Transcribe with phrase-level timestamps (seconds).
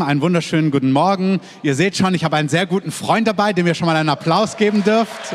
[0.00, 1.38] Einen wunderschönen guten Morgen.
[1.62, 4.08] Ihr seht schon, ich habe einen sehr guten Freund dabei, dem ihr schon mal einen
[4.08, 5.34] Applaus geben dürft.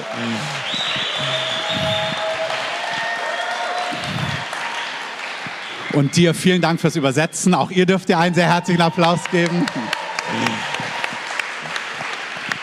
[5.93, 7.53] Und dir vielen Dank fürs Übersetzen.
[7.53, 9.63] Auch ihr dürft ihr einen sehr herzlichen Applaus geben.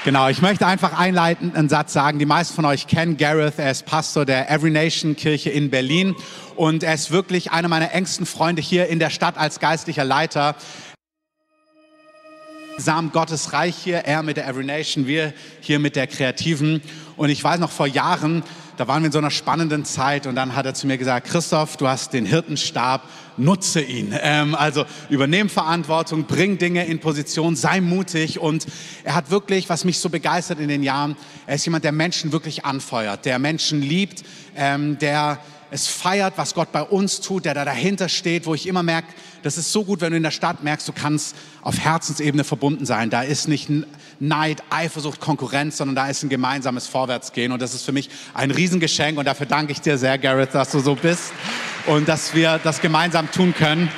[0.04, 2.18] Genau, ich möchte einfach einleitend einen Satz sagen.
[2.18, 3.60] Die meisten von euch kennen Gareth.
[3.60, 6.16] Er ist Pastor der Every Nation Kirche in Berlin
[6.56, 10.56] und er ist wirklich einer meiner engsten Freunde hier in der Stadt als geistlicher Leiter.
[12.76, 16.82] Samen Gottes Reich hier, er mit der Every Nation, wir hier mit der Kreativen.
[17.16, 18.42] Und ich weiß noch vor Jahren,
[18.76, 21.28] da waren wir in so einer spannenden Zeit und dann hat er zu mir gesagt,
[21.28, 23.02] Christoph, du hast den Hirtenstab,
[23.36, 24.12] nutze ihn.
[24.20, 28.40] Ähm, also übernehm Verantwortung, bring Dinge in Position, sei mutig.
[28.40, 28.66] Und
[29.04, 32.32] er hat wirklich, was mich so begeistert in den Jahren, er ist jemand, der Menschen
[32.32, 34.24] wirklich anfeuert, der Menschen liebt,
[34.56, 35.38] ähm, der
[35.74, 39.08] es feiert, was Gott bei uns tut, der da dahinter steht, wo ich immer merke,
[39.42, 42.86] das ist so gut, wenn du in der Stadt merkst, du kannst auf Herzensebene verbunden
[42.86, 43.10] sein.
[43.10, 43.68] Da ist nicht
[44.20, 47.50] Neid, Eifersucht, Konkurrenz, sondern da ist ein gemeinsames Vorwärtsgehen.
[47.50, 49.18] Und das ist für mich ein Riesengeschenk.
[49.18, 51.32] Und dafür danke ich dir sehr, Gareth, dass du so bist
[51.86, 53.90] und dass wir das gemeinsam tun können.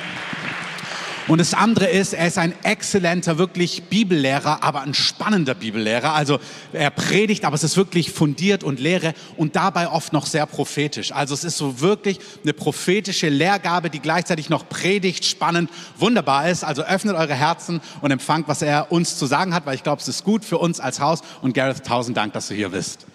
[1.27, 6.13] Und das andere ist, er ist ein exzellenter, wirklich Bibellehrer, aber ein spannender Bibellehrer.
[6.13, 6.39] Also
[6.71, 11.11] er predigt, aber es ist wirklich fundiert und Lehre und dabei oft noch sehr prophetisch.
[11.11, 16.63] Also es ist so wirklich eine prophetische Lehrgabe, die gleichzeitig noch predigt, spannend, wunderbar ist.
[16.63, 20.01] Also öffnet eure Herzen und empfangt, was er uns zu sagen hat, weil ich glaube,
[20.01, 21.19] es ist gut für uns als Haus.
[21.41, 23.05] Und Gareth, tausend Dank, dass du hier bist.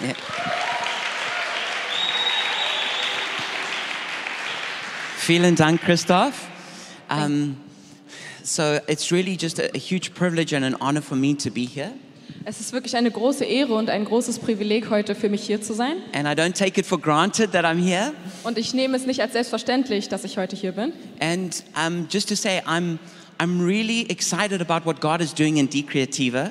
[0.00, 0.14] Yeah.
[5.18, 6.51] Vielen Dank, Christoph.
[7.12, 7.56] Um,
[8.42, 11.64] so it's really just a, a huge privilege and an honor for me to be
[11.66, 11.92] here.
[12.44, 15.74] Es ist wirklich eine große Ehre und ein großes Privileg, heute für mich hier zu
[15.74, 15.98] sein.
[16.12, 18.12] And I don't take it for granted that I'm here.
[18.42, 20.92] Und ich nehme es nicht als selbstverständlich, dass ich heute hier bin.
[21.20, 22.98] And um, just to say, I'm,
[23.38, 26.50] I'm really excited about what God is doing in D Creativa.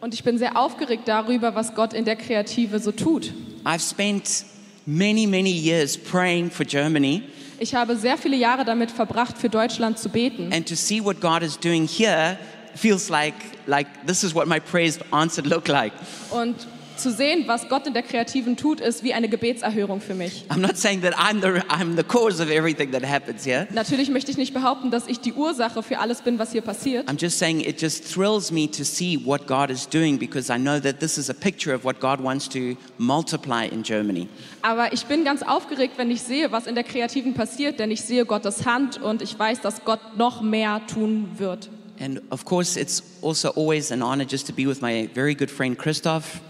[0.00, 3.32] Und ich bin sehr aufgeregt darüber, was Gott in der Kreative so tut.
[3.64, 4.44] I've spent
[4.84, 7.22] many, many years praying for Germany
[7.62, 10.52] Ich habe sehr viele Jahre damit verbracht, für Deutschland zu beten.
[10.52, 12.36] and to see what God is doing here
[12.74, 13.34] feels like,
[13.68, 15.92] like this is what my prayers answered look like.
[16.30, 16.56] Und
[16.96, 20.44] zu sehen, was Gott in der Kreativen tut, ist wie eine Gebetserhörung für mich.
[20.48, 23.66] I'm not saying that I'm the, I'm the cause of everything that happens here.
[23.72, 27.08] Natürlich möchte ich nicht behaupten, dass ich die Ursache für alles bin, was hier passiert.
[27.08, 30.58] I'm just saying it just thrills me to see what God is doing because I
[30.58, 34.28] know that this is a picture of what God wants to multiply in Germany.
[34.62, 38.02] Aber ich bin ganz aufgeregt, wenn ich sehe, was in der Kreativen passiert, denn ich
[38.02, 41.68] sehe Gottes Hand und ich weiß, dass Gott noch mehr tun wird.
[42.00, 45.50] And of course, it's also always an honor just to be with my very good
[45.50, 46.40] friend Christoph.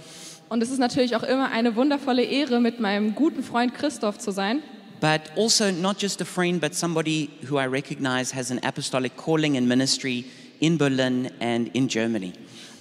[0.52, 4.32] Und es ist natürlich auch immer eine wundervolle Ehre, mit meinem guten Freund Christoph zu
[4.32, 4.62] sein.
[5.00, 9.56] But also, not just a friend, but somebody who I recognize has an apostolic calling
[9.56, 10.26] and ministry
[10.60, 12.34] in Berlin and in Germany.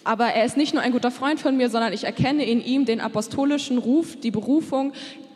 [0.03, 2.83] Aber er ist nicht nur ein guter Freund von mir, sondern ich erkenne in ihm
[2.83, 4.91] den apostolischen Ruf, die Berufung,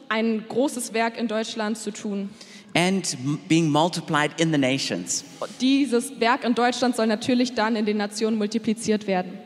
[0.09, 2.29] ein großes Werk in Deutschland zu tun.
[2.73, 3.17] And
[3.47, 5.23] being multiplied in the nations.
[5.39, 9.44] Und dieses Werk in Deutschland soll natürlich dann in den Nationen multipliziert werden.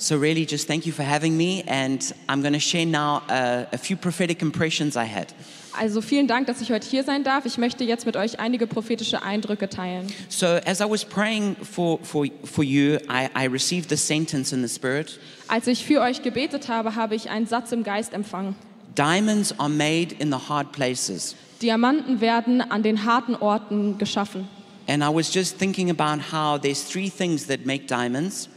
[0.00, 1.64] So, really, just thank you for having me.
[1.66, 5.34] And I'm going to share now uh, a few prophetic impressions I had.
[5.76, 7.46] Also vielen Dank, dass ich heute hier sein darf.
[7.46, 10.06] Ich möchte jetzt mit euch einige prophetische Eindrücke teilen.
[10.28, 14.66] So, as I was praying for, for, for you, I, I received this sentence in
[14.66, 18.54] the Spirit Als ich für euch gebetet habe, habe ich einen Satz im Geist empfangen.
[18.96, 21.34] Diamonds are made in the hard places.
[21.60, 24.48] Diamanten werden an den harten Orten geschaffen.
[24.88, 28.48] And I was just thinking about how there's three things that make diamonds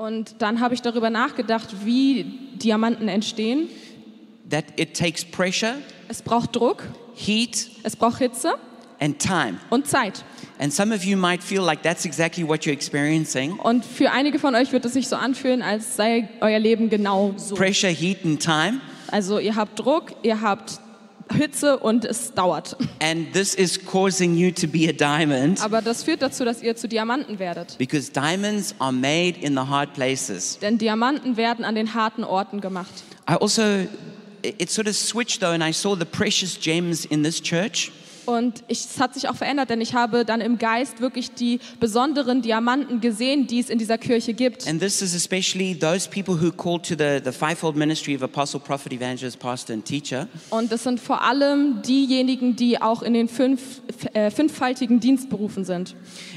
[0.00, 2.24] Und dann habe ich darüber nachgedacht, wie
[2.54, 3.68] Diamanten entstehen.
[4.50, 5.74] that it takes pressure,
[6.08, 6.82] Es braucht Druck,
[7.14, 8.54] heat, es braucht Hitze
[8.98, 9.58] and time.
[9.70, 10.24] und Zeit.
[10.58, 14.38] And some of you might feel like that's exactly what you're experiencing Und für einige
[14.38, 17.54] von euch wird es sich so anfühlen, als sei euer Leben genau so.
[17.54, 18.80] pressure, heat, and time.
[19.12, 20.80] Also ihr habt Druck, ihr habt
[21.32, 22.76] Hitze und es dauert.
[23.02, 26.76] And this is causing you to be a diamond Aber das führt dazu, dass ihr
[26.76, 27.76] zu Diamanten werdet.
[27.78, 30.58] because diamonds are made in the hard places.
[30.60, 32.90] Denn Diamanten werden an den harten Orten gemacht.
[33.28, 33.62] I also,
[34.42, 37.92] it sort of switched though, and I saw the precious gems in this church.
[38.30, 41.58] Und ich, es hat sich auch verändert, denn ich habe dann im Geist wirklich die
[41.80, 44.68] besonderen Diamanten gesehen, die es in dieser Kirche gibt.
[44.68, 48.60] And this is especially those people who call to the, the fivefold ministry of apostle,
[48.60, 50.28] prophet, evangelist, pastor, and teacher.
[50.50, 53.82] Und es sind vor allem diejenigen, die auch in den fünf,
[54.12, 55.96] äh, fünffaltigen Dienst berufen sind.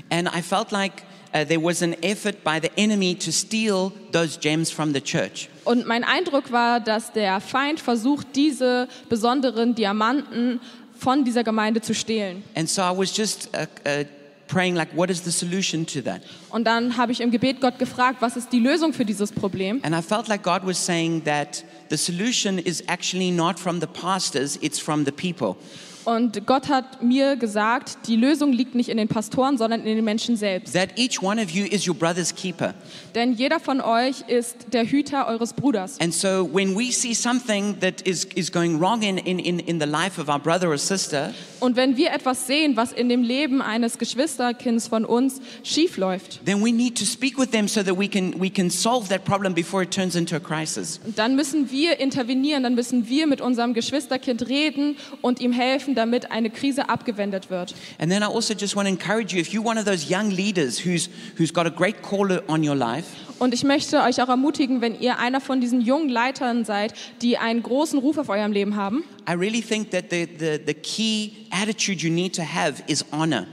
[0.10, 1.04] And I felt like
[1.36, 5.48] uh, there was an effort by the enemy to steal those gems from the church.
[5.64, 10.60] Und mein Eindruck war, dass der Feind versucht, diese besonderen Diamanten
[11.04, 12.44] von dieser Gemeinde zu stehlen.
[12.56, 14.06] And so I was just uh, uh,
[14.48, 16.22] praying like, what is the solution to that?
[16.50, 19.82] Und dann habe ich im Gebet Gott gefragt, was ist die Lösung für dieses Problem?
[19.84, 23.88] And I felt like God was saying that the solution is actually not from the
[23.88, 25.58] pastors, it's from the people.
[26.06, 30.04] Und Gott hat mir gesagt, die Lösung liegt nicht in den Pastoren, sondern in den
[30.04, 30.74] Menschen selbst.
[30.74, 32.74] That each one of you is your brother's keeper.
[33.16, 36.00] Denn jeder von euch ist der Hüter eures Bruders.
[36.00, 39.86] And so when we see something that is, is going wrong in, in, in, the
[39.86, 41.34] life of our brother or sister,
[41.64, 46.46] Und wenn wir etwas sehen, was in dem Leben eines Geschwisterkinds von uns schief läuft,
[46.46, 49.24] then we need to speak with them so that we can, we can solve that
[49.24, 51.00] problem before it turns into a crisis.
[51.16, 56.32] dann müssen wir intervenieren, dann müssen wir mit unserem Geschwisterkind reden und ihm helfen, damit
[56.32, 57.76] eine Krise abgewendet wird.
[58.00, 60.30] And then I also just want to encourage you if you're one of those young
[60.30, 63.06] leaders who's, who's got a great call on your life,
[63.40, 67.38] Und ich möchte euch auch ermutigen, wenn ihr einer von diesen jungen Leitern seid, die
[67.38, 69.04] einen großen Ruf auf eurem Leben haben.
[69.30, 73.46] I really think that the, the, the key attitude you need to have is honor.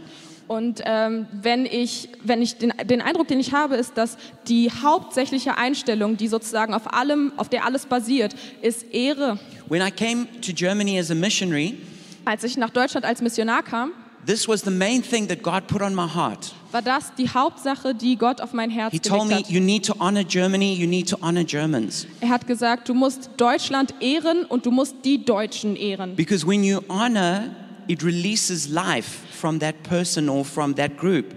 [0.46, 4.16] Und ähm, wenn ich, wenn ich den, den Eindruck, den ich habe, ist, dass
[4.48, 9.38] die hauptsächliche Einstellung, die sozusagen auf allem, auf der alles basiert, ist Ehre.
[9.68, 11.78] When I came to Germany as a missionary,
[12.24, 13.92] Als ich nach Deutschland als Missionar kam,
[14.26, 16.52] this was the main thing that God put on my heart.
[16.72, 19.94] war das die Hauptsache, die Gott auf mein Herz He told me, you need to
[19.98, 22.06] honor Germany, you need to honor Germans.
[22.20, 26.14] Er hat gesagt, du musst Deutschland ehren und du musst die Deutschen ehren.
[26.16, 27.50] Because when you honor,
[27.88, 31.34] it releases life from that person or from that group.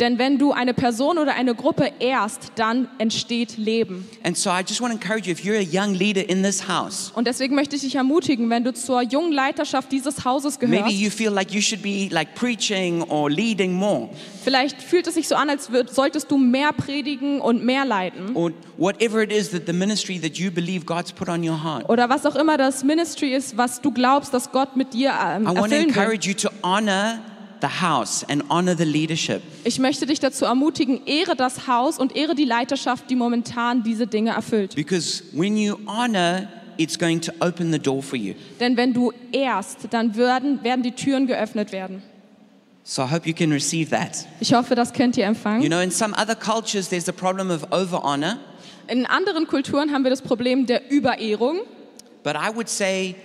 [0.00, 4.08] Denn wenn du eine Person oder eine Gruppe ehrst, dann entsteht Leben.
[4.24, 6.66] And so I just want to encourage you if you're a young leader in this
[6.66, 10.76] house, Und deswegen möchte ich dich ermutigen, wenn du zur jungen Leiterschaft dieses Hauses maybe
[10.78, 14.08] gehörst, you feel like you should be like preaching or leading more,
[14.42, 18.34] vielleicht fühlt es sich so an, als würd, solltest du mehr predigen und mehr leiten.
[18.34, 21.88] or whatever it is that the ministry that you believe God's put on your heart.
[21.88, 25.42] Oder was auch immer das Ministry ist, was du glaubst, dass Gott mit dir ähm,
[25.42, 25.88] I want to erfüllen will.
[26.02, 27.20] encourage you to honor
[27.64, 29.42] the house and honor the leadership.
[29.64, 34.06] Ich möchte dich dazu ermutigen, ehre das Haus und ehre die Leiterschaft, die momentan diese
[34.06, 34.74] Dinge erfüllt.
[34.74, 38.34] Because when you honor, it's going to open the door for you.
[38.60, 42.02] Denn wenn du ehrst, dann werden, werden die Türen geöffnet werden.
[42.86, 44.26] So I hope you can receive that.
[44.40, 45.62] Ich hoffe, das könnt ihr empfangen.
[45.62, 48.36] You know, in some other cultures, there's the problem of over honor,
[48.88, 51.60] In anderen Kulturen haben wir das Problem der Überehrung.
[52.22, 53.16] but I would say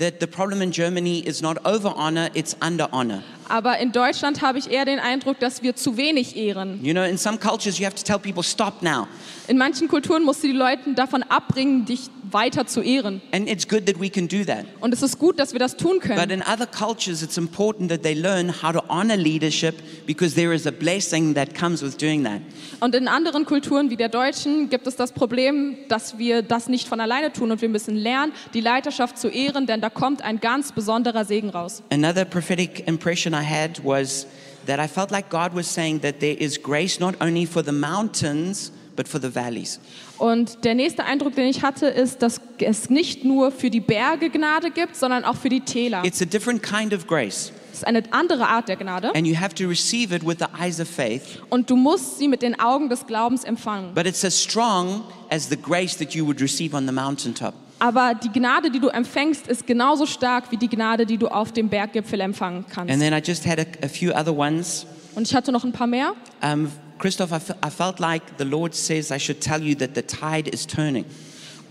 [0.00, 3.22] that the problem in Germany is not over honor, it's under honor.
[3.48, 6.82] Aber in Deutschland habe ich eher den Eindruck, dass wir zu wenig ehren.
[6.82, 9.06] You know, in some cultures, you have to tell people, stop now.
[9.48, 13.20] In manchen Kulturen musst du die Leute davon abbringen, dich weiter zu ehren.
[13.32, 14.64] And it's good that we can do that.
[14.80, 16.30] Und es ist gut, dass wir das tun But können.
[16.30, 20.66] in other cultures, it's important that they learn how to honor leadership because there is
[20.66, 22.40] a blessing that comes with doing that.
[22.80, 26.88] Und in anderen Kulturen wie der deutschen gibt es das Problem, dass wir das nicht
[26.88, 30.40] von alleine tun und wir müssen lernen, die Leiterschaft zu ehren, denn da kommt ein
[30.40, 31.82] ganz besonderer Segen raus.
[31.90, 34.26] Another prophetic impression I had was
[34.66, 37.72] that I felt like God was saying that there is grace not only for the
[37.72, 39.80] mountains, but for the valleys.
[40.18, 44.28] Und der nächste Eindruck, den ich hatte, ist, dass es nicht nur für die Berge
[44.28, 46.04] Gnade gibt, sondern auch für die Täler.
[46.04, 49.34] It's a different kind of grace, Es ist eine andere Art der Gnade and you
[49.40, 51.40] have to receive it with the eyes of faith.
[51.48, 53.94] und du musst sie mit den Augen des Glaubens empfangen.
[53.94, 57.54] But it's as strong as the grace that you would receive on the mountaintop.
[57.78, 61.52] Aber die Gnade, die du empfängst, ist genauso stark wie die Gnade, die du auf
[61.52, 62.92] dem Berggipfel empfangen kannst.
[62.92, 64.84] And then I just had a, a few other ones.
[65.14, 66.12] Und ich hatte noch ein paar mehr.
[66.42, 66.70] Um,
[67.00, 70.02] Christoph, I, fe- I felt like the Lord says I should tell you that the
[70.02, 71.04] tide is turning.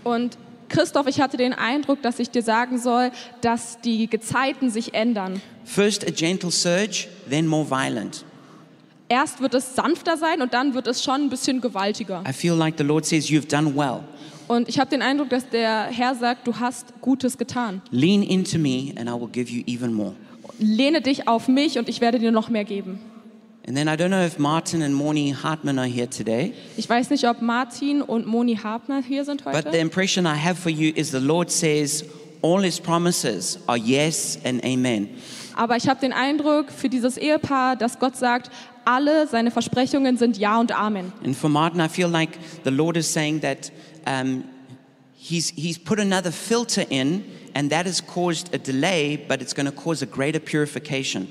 [0.04, 0.36] Und
[0.68, 5.40] Christoph, ich hatte den Eindruck, dass ich dir sagen soll, dass die Gezeiten sich ändern.
[5.64, 8.24] First a gentle surge, then more violent.
[9.08, 12.22] Erst wird es sanfter sein und dann wird es schon ein bisschen gewaltiger.
[12.28, 14.00] I feel like the Lord says you've done well.
[14.46, 17.82] Und ich habe den Eindruck, dass der Herr sagt, du hast Gutes getan.
[17.90, 20.14] Lean into me, and I will give you even more.
[20.58, 22.98] Lehne dich auf mich und ich werde dir noch mehr geben.
[23.66, 27.10] And then I don't know if Martin and Moni Hartman are here today, Ich weiß
[27.10, 29.62] nicht, ob Martin und Moni Habner hier sind heute.
[29.62, 32.04] but the impression I have for you is the Lord says
[32.42, 35.08] all his promises are yes and amen.
[35.56, 38.50] Aber ich habe den Eindruck für dieses Ehepaar, dass Gott sagt,
[38.86, 41.12] alle seine Versprechungen sind Ja und Amen.
[41.22, 43.70] And for Martin, I feel like the Lord is saying that
[44.06, 44.44] um,
[45.14, 47.24] he's, he's put another filter in,
[47.54, 51.28] and that has caused a delay, but it's going to cause a greater purification.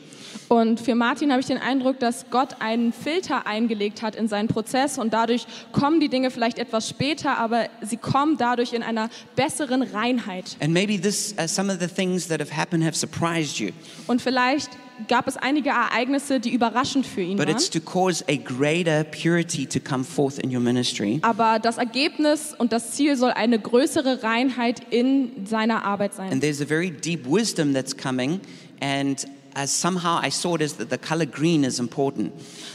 [0.49, 4.47] Und für Martin habe ich den Eindruck, dass Gott einen Filter eingelegt hat in seinen
[4.47, 9.09] Prozess und dadurch kommen die Dinge vielleicht etwas später, aber sie kommen dadurch in einer
[9.35, 10.57] besseren Reinheit.
[10.59, 13.69] And maybe this, uh, some of the things that have happened have surprised you,
[14.07, 14.71] Und vielleicht
[15.07, 17.55] gab es einige Ereignisse, die überraschend für ihn but waren.
[17.55, 21.19] it's to cause a greater purity to come forth in your ministry.
[21.21, 26.31] Aber das Ergebnis und das Ziel soll eine größere Reinheit in seiner Arbeit sein.
[26.31, 28.41] And there's a very deep wisdom that's coming,
[28.81, 29.27] and
[29.67, 32.31] somehow I saw it as that the color green is important.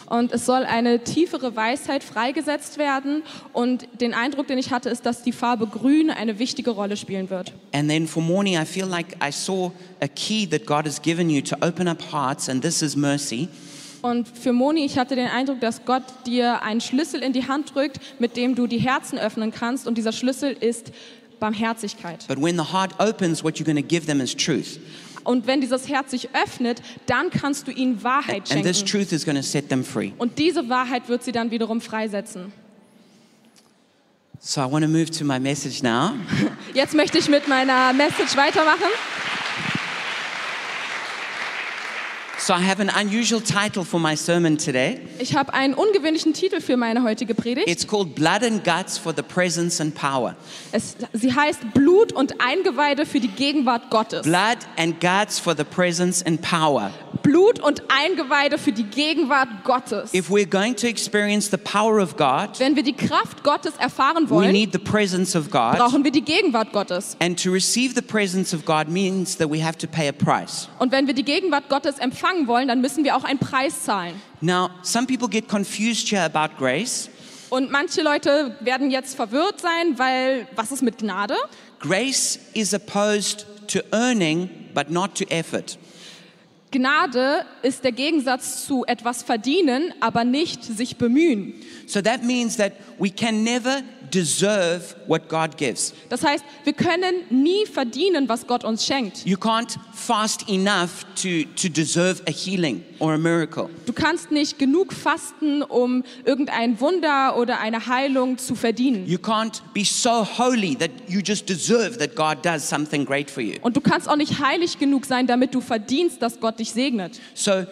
[0.07, 3.23] Und es soll eine tiefere Weisheit freigesetzt werden.
[3.53, 7.31] Und den Eindruck, den ich hatte, ist, dass die Farbe Grün eine wichtige Rolle spielen
[7.31, 7.53] wird.
[7.73, 11.31] And then for morning, I feel like I saw a key that God has given
[11.31, 13.49] you to open up hearts, and this is mercy.
[14.05, 17.75] Und für Moni, ich hatte den Eindruck, dass Gott dir einen Schlüssel in die Hand
[17.75, 19.87] drückt, mit dem du die Herzen öffnen kannst.
[19.87, 20.93] Und dieser Schlüssel ist
[21.41, 22.27] Barmherzigkeit.
[22.29, 24.79] But when the heart opens, what you're going to give them is truth.
[25.25, 28.91] Und wenn dieses Herz sich öffnet, dann kannst du ihnen Wahrheit And this schenken.
[28.93, 30.13] truth is going to set them free.
[30.19, 32.53] Und diese Wahrheit wird sie dann wiederum freisetzen.
[34.41, 36.13] So I want to move to my message now.
[36.75, 38.91] Jetzt möchte ich mit meiner Message weitermachen.
[42.47, 45.01] So I have an unusual title for my sermon today.
[45.19, 47.67] Ich habe einen ungewöhnlichen Titel für meine heutige Predigt.
[47.67, 50.37] It's called Blood and Guts for the Presence and Power.
[50.71, 54.27] Es, sie heißt Blut und Eingeweide für die Gegenwart Gottes.
[54.27, 56.91] Blood and guts for the presence and power.
[57.23, 60.13] Blut und Eingeweide für die Gegenwart Gottes.
[60.13, 64.27] If we're going to experience the power of God, Wenn wir die Kraft Gottes erfahren
[64.27, 65.79] we wollen, need the presence of God.
[65.79, 67.17] brauchen wir die Gegenwart Gottes.
[67.21, 70.69] And to receive the presence of God means that we have to pay a price.
[70.79, 74.21] Und wenn wir die Gegenwart Gottes empfangen wollen, dann müssen wir auch einen Preis zahlen.
[74.41, 77.09] Now, some people get confused here about grace.
[77.51, 81.35] Und manche Leute werden jetzt verwirrt sein, weil was ist mit Gnade?
[81.79, 85.79] Grace is opposed to earning, but not to effort.
[86.73, 91.55] Gnade ist der Gegensatz zu etwas verdienen, aber nicht sich bemühen.
[91.87, 93.83] So that means that we can never
[94.15, 95.93] deserve what God gives.
[96.09, 99.27] Das heißt, wir können nie verdienen, was Gott uns schenkt.
[99.27, 103.69] You can't fast enough to, to deserve a healing or a miracle.
[103.87, 109.07] Du kannst nicht genug fasten, um irgendein Wunder oder eine Heilung zu verdienen.
[109.07, 113.43] You can't be so holy that you just deserve that God does something great for
[113.43, 113.55] you.
[113.63, 117.21] Und du kannst auch nicht heilig genug sein, damit du verdienst, dass Gott dich segnet.
[117.35, 117.65] So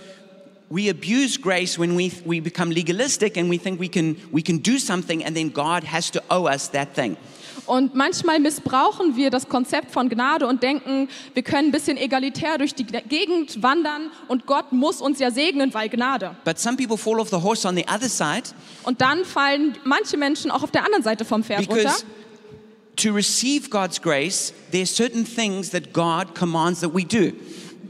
[0.72, 4.58] we abuse grace when we, we become legalistic and we think we can, we can
[4.58, 7.16] do something and then God has to owe us that thing.
[7.66, 12.58] Und manchmal missbrauchen wir das Konzept von Gnade und denken, wir können ein bisschen egalitär
[12.58, 16.34] durch die Gegend wandern und Gott muss uns ja segnen, weil Gnade.
[16.44, 18.50] But some people fall off the horse on the other side
[18.82, 21.94] Und dann fallen manche Menschen auch auf der anderen Seite vom Pferd runter.
[22.96, 27.32] to receive God's grace, there are certain things that God commands that we do.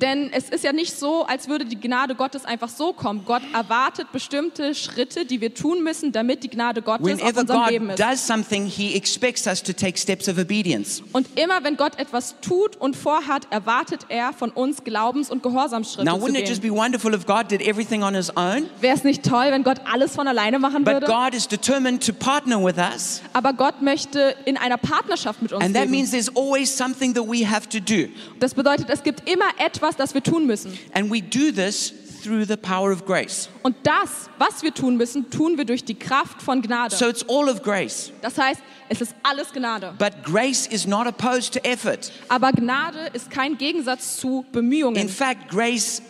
[0.03, 3.23] Denn es ist ja nicht so, als würde die Gnade Gottes einfach so kommen.
[3.25, 7.69] Gott erwartet bestimmte Schritte, die wir tun müssen, damit die Gnade Gottes auf Whenever unserem
[7.69, 8.05] Leben God ist.
[8.11, 11.03] does something, He expects us to take steps of obedience.
[11.13, 16.05] Und immer wenn Gott etwas tut und vorhat, erwartet er von uns Glaubens- und Gehorsamsschritte
[16.05, 16.73] Now, wouldn't it just gehen.
[16.75, 18.67] be wonderful if God did everything on His own?
[18.81, 21.07] Wäre es nicht toll, wenn Gott alles von alleine machen But würde?
[21.07, 25.65] God is determined to partner with us, Aber Gott möchte in einer Partnerschaft mit uns
[25.65, 25.93] and that leben.
[25.93, 28.09] means there's always something that we have to do.
[28.41, 30.79] Das bedeutet, es gibt immer etwas, das wir tun müssen.
[30.95, 33.49] And we do this through the power of grace.
[33.63, 36.95] Und das, was wir tun müssen, tun wir durch die Kraft von Gnade.
[36.95, 38.13] So it's all of grace.
[38.23, 39.95] Das heißt, es ist alles Gnade.
[39.99, 42.13] But grace is not opposed to effort.
[42.29, 45.09] Aber Gnade ist kein Gegensatz zu In Bemühungen.
[45.09, 46.01] fact, grace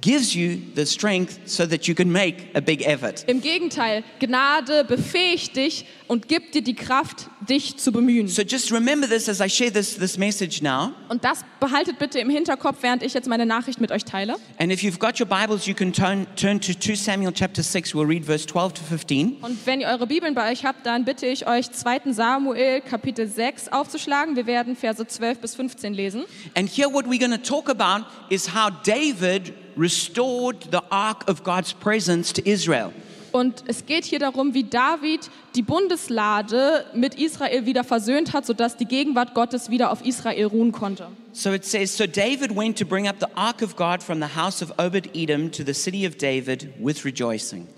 [0.00, 3.24] gives you the strength so that you can make a big effort.
[3.26, 8.28] Im Gegenteil, Gnade befähigt dich und gibt dir die Kraft, dich zu bemühen.
[8.28, 10.92] So just remember this as I share this, this message now.
[11.08, 14.36] Und das behaltet bitte im Hinterkopf, während ich jetzt meine Nachricht mit euch teile.
[14.58, 17.94] And if you've got your Bibles, you can turn, turn to 2 Samuel chapter 6.
[17.94, 19.38] We'll read verse 12 to 15.
[19.42, 22.12] Und wenn ihr eure Bibeln bei euch habt, dann bitte ich euch 2.
[22.12, 24.36] Samuel Kapitel 6 aufzuschlagen.
[24.36, 26.24] Wir werden Verse 12 bis 15 lesen.
[26.56, 31.44] And here, what we're going to talk about is how David restored the ark of
[31.44, 32.92] God's presence to Israel.
[33.30, 38.76] Und es geht hier darum, wie David die Bundeslade mit Israel wieder versöhnt hat, sodass
[38.76, 41.08] die Gegenwart Gottes wieder auf Israel ruhen konnte.
[41.32, 44.34] So it says, So David went to bring up the ark of God from the
[44.34, 47.68] house of Obed Edom to the city of David with rejoicing.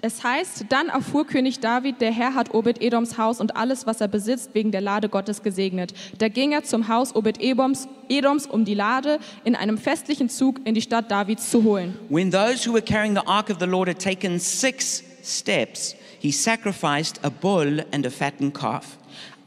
[0.00, 4.06] Es heißt, dann erfuhr König David, der Herr hat Obed-Edoms Haus und alles, was er
[4.06, 5.92] besitzt, wegen der Lade Gottes gesegnet.
[6.18, 10.76] Da ging er zum Haus Obed-Edoms, Edoms, um die Lade in einem festlichen Zug in
[10.76, 11.98] die Stadt Davids zu holen.
[12.08, 16.30] When those who were carrying the ark of the Lord had taken six steps, he
[16.30, 18.98] sacrificed a bull and a fattened calf.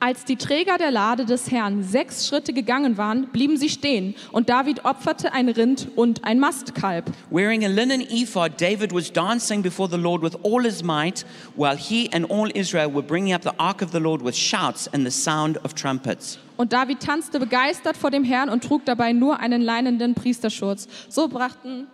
[0.03, 4.49] Als die Träger der Lade des Herrn sechs Schritte gegangen waren, blieben sie stehen, und
[4.49, 7.11] David opferte ein Rind und ein Mastkalb.
[7.29, 11.23] Wearing a linen ephod, David was dancing before the Lord with all his might,
[11.55, 14.87] while he and all Israel were bringing up the ark of the Lord with shouts
[14.91, 16.39] and the sound of trumpets.
[16.57, 20.87] Und David tanzte begeistert vor dem Herrn und trug dabei nur einen leinenden Priesterschurz.
[21.09, 21.85] So brachten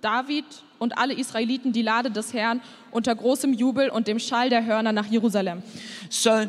[0.00, 0.46] David
[0.78, 4.92] und alle Israeliten die Lade des Herrn unter großem Jubel und dem Schall der Hörner
[4.92, 5.62] nach Jerusalem.
[6.08, 6.46] So,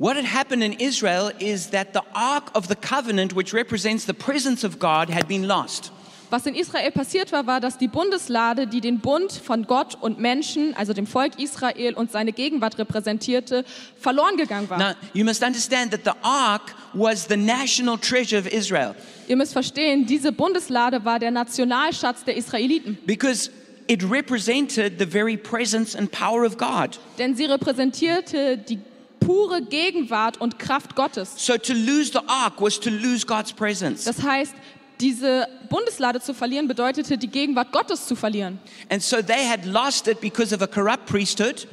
[0.00, 4.14] what had happened in Israel is that the ark of the covenant, which represents the
[4.14, 5.92] presence of God, had been lost.
[6.30, 10.18] Was in Israel passiert war, war, dass die Bundeslade, die den Bund von Gott und
[10.20, 13.64] Menschen, also dem Volk Israel und seine Gegenwart repräsentierte,
[13.98, 14.78] verloren gegangen war.
[14.78, 18.94] Now, you must understand that the ark was the national treasure of Israel
[19.28, 23.50] Ihr müsst verstehen, diese Bundeslade war der Nationalschatz der Israeliten, because
[23.88, 26.98] it represented the very presence and power of God.
[27.18, 28.78] denn sie repräsentierte die
[29.20, 31.34] pure Gegenwart und Kraft Gottes.
[31.36, 34.04] So to lose the ark was to lose God's presence.
[34.04, 34.54] Das heißt,
[35.00, 38.58] diese Bundeslade zu verlieren bedeutete, die Gegenwart Gottes zu verlieren.
[38.88, 41.66] And so they had lost it because of a corrupt priesthood.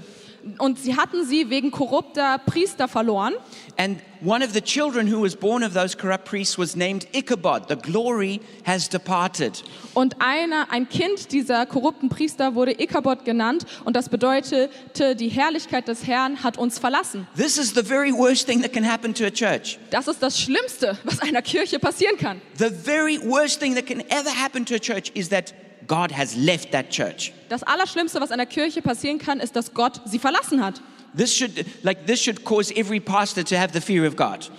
[0.57, 3.33] Und sie hatten sie wegen korrupter Priester verloren.
[3.77, 7.67] And one of the children who was born of those corrupt priests was named Ichabod.
[7.67, 9.63] The glory has departed.
[9.93, 13.65] Und einer, ein Kind dieser korrupten Priester wurde Ikabod genannt.
[13.85, 14.69] Und das bedeutete,
[15.15, 17.27] die Herrlichkeit des Herrn hat uns verlassen.
[17.35, 19.77] This is the very worst thing that can happen to a church.
[19.91, 22.41] Das ist das Schlimmste, was einer Kirche passieren kann.
[22.57, 25.53] The very worst thing that can ever happen to a church is that
[25.87, 27.33] God has left that church.
[27.49, 30.81] Das Allerschlimmste, was einer Kirche passieren kann, ist, dass Gott sie verlassen hat.
[31.15, 34.51] This should like this should cause every pastor to have the fear of God.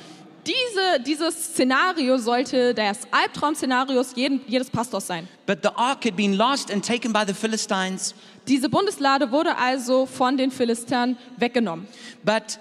[0.47, 5.28] Diese, dieses Szenario sollte das Albtraum-Szenario jedes Pastors sein.
[5.47, 8.14] But the ark had been lost and taken by the Philistines.
[8.47, 11.87] Diese Bundeslade wurde also von den Philistern weggenommen.
[12.25, 12.58] But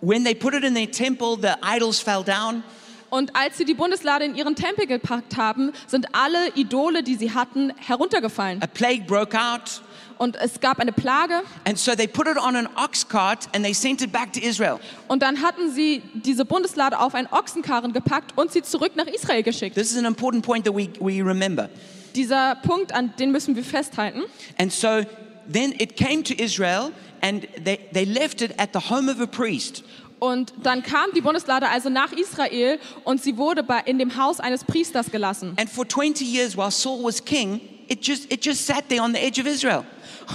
[0.00, 2.64] when they put it in their temple, the idols fell down.
[3.10, 7.32] Und als sie die Bundeslade in ihren Tempel gepackt haben, sind alle Idole, die sie
[7.34, 8.62] hatten, heruntergefallen.
[8.62, 9.82] A plague broke out.
[10.16, 11.42] Und es gab eine Plage.
[11.64, 14.40] And so they put it on an ox cart and they sent it back to
[14.40, 14.78] Israel.
[15.08, 19.42] Und dann hatten sie diese Bundeslade auf einen Ochsenkarren gepackt und sie zurück nach Israel
[19.42, 19.76] geschickt.
[19.76, 21.70] This is an important point that we, we remember.
[22.14, 24.24] Dieser Punkt, an den müssen wir festhalten.
[24.58, 25.04] And so
[25.50, 26.90] then it came to Israel
[27.22, 29.82] and they, they left it at the home of a priest.
[30.20, 34.38] Und dann kam die Bundeslade also nach Israel und sie wurde bei, in dem Haus
[34.38, 35.54] eines Priesters gelassen.
[35.58, 39.14] And for 20 years while Saul was king, it just, it just sat there on
[39.14, 39.84] the edge of Israel.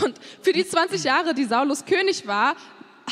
[0.04, 2.56] Und für die 20 Jahre, die Saulus König war,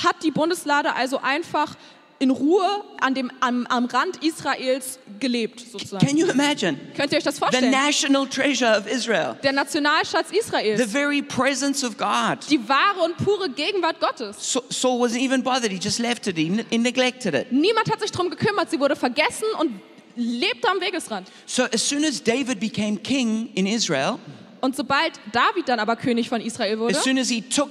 [0.03, 1.75] hat die Bundeslade also einfach
[2.23, 2.65] in Ruhe
[2.99, 6.05] an dem, am, am Rand Israels gelebt, sozusagen.
[6.05, 6.77] Can you imagine?
[6.95, 7.69] Könnt ihr euch das The vorstellen?
[7.71, 12.39] national treasure of Israel, Der Nationalschatz the Israels, very presence of God.
[12.49, 14.53] die wahre und pure Gegenwart Gottes.
[14.53, 17.51] Sa- Saul wasn't even bothered, he just left it, he, he neglected it.
[17.51, 19.71] Niemand hat sich darum gekümmert, sie wurde vergessen und
[20.15, 21.27] lebte am Wegesrand.
[21.45, 24.17] So as soon as David became king in Israel,
[24.61, 27.69] Und sobald David dann aber König von Israel wurde, as soon as he took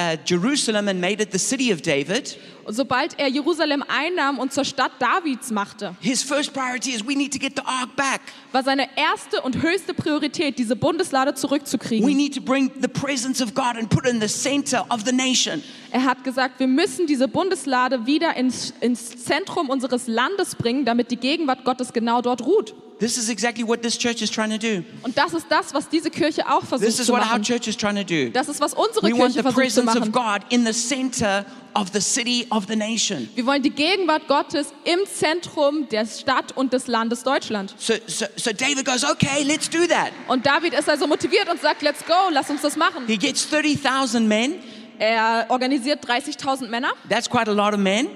[0.00, 4.52] uh, Jerusalem and made it the city of David, und sobald er Jerusalem einnahm und
[4.52, 8.20] zur Stadt Davids machte, his first priority is we need to get the ark back.
[8.52, 12.16] war seine erste und höchste Priorität, diese Bundeslade We zurückzukriegen.
[12.16, 15.12] need to bring the presence of God and put it in the center of the
[15.12, 15.62] nation.
[15.90, 21.10] Er hat gesagt, wir müssen diese Bundeslade wieder ins, ins Zentrum unseres Landes bringen, damit
[21.10, 22.74] die Gegenwart Gottes genau dort ruht.
[23.00, 24.84] This is exactly what this church is trying to do.
[25.02, 27.42] Und das ist das, was diese Kirche auch This versucht is zu what our machen.
[27.42, 28.28] church is trying to do.
[28.30, 30.42] Das ist, was unsere We want Kirche the versucht zu presence of machen.
[30.42, 33.28] God in the center of the city of the nation.
[33.34, 37.74] Wir wollen die Gegenwart Gottes im Zentrum der Stadt und des Landes Deutschland.
[37.78, 40.10] So, so, so David goes, okay, let's do that.
[40.28, 43.04] Und David ist also motiviert und sagt, let's go, lass uns das machen.
[43.06, 44.56] He gets 30,000 men.
[44.98, 48.08] Er organisiert 30.000 Männer, That's quite a lot of men.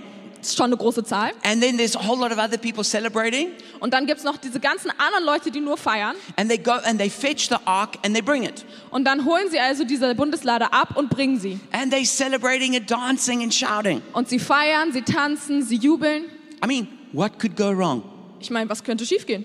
[0.48, 1.33] Ist schon eine große Zahl.
[1.44, 3.50] And then there's a whole lot of other people celebrating.
[3.80, 6.16] Und dann gibt es noch diese ganzen anderen Leute, die nur feiern.
[6.37, 8.64] And they go and they fetch the ark and they bring it.
[8.90, 11.59] Und dann holen sie also diese Bundeslade ab und bringen sie.
[11.72, 14.02] And they're celebrating and dancing and shouting.
[14.12, 16.24] Und sie feiern, sie tanzen, sie jubeln.
[16.62, 18.02] I mean, what could go wrong?
[18.40, 19.44] Ich meine, was könnte schiefgehen?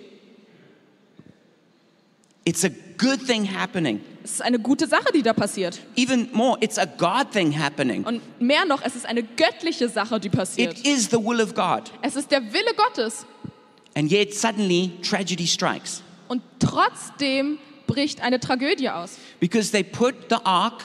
[2.45, 4.01] It's a good thing happening.
[4.29, 5.79] Es ist eine gute Sache, die da passiert.
[5.97, 8.03] Even more, it's a God thing happening.
[8.05, 10.77] Und mehr noch, es ist eine göttliche Sache, die passiert.
[10.77, 11.91] It is the will of God.
[12.03, 13.25] Es ist der Wille Gottes.
[13.95, 19.17] And yet, suddenly, tragedy strikes Und trotzdem bricht eine Tragödie aus.
[19.39, 20.83] because they put the ark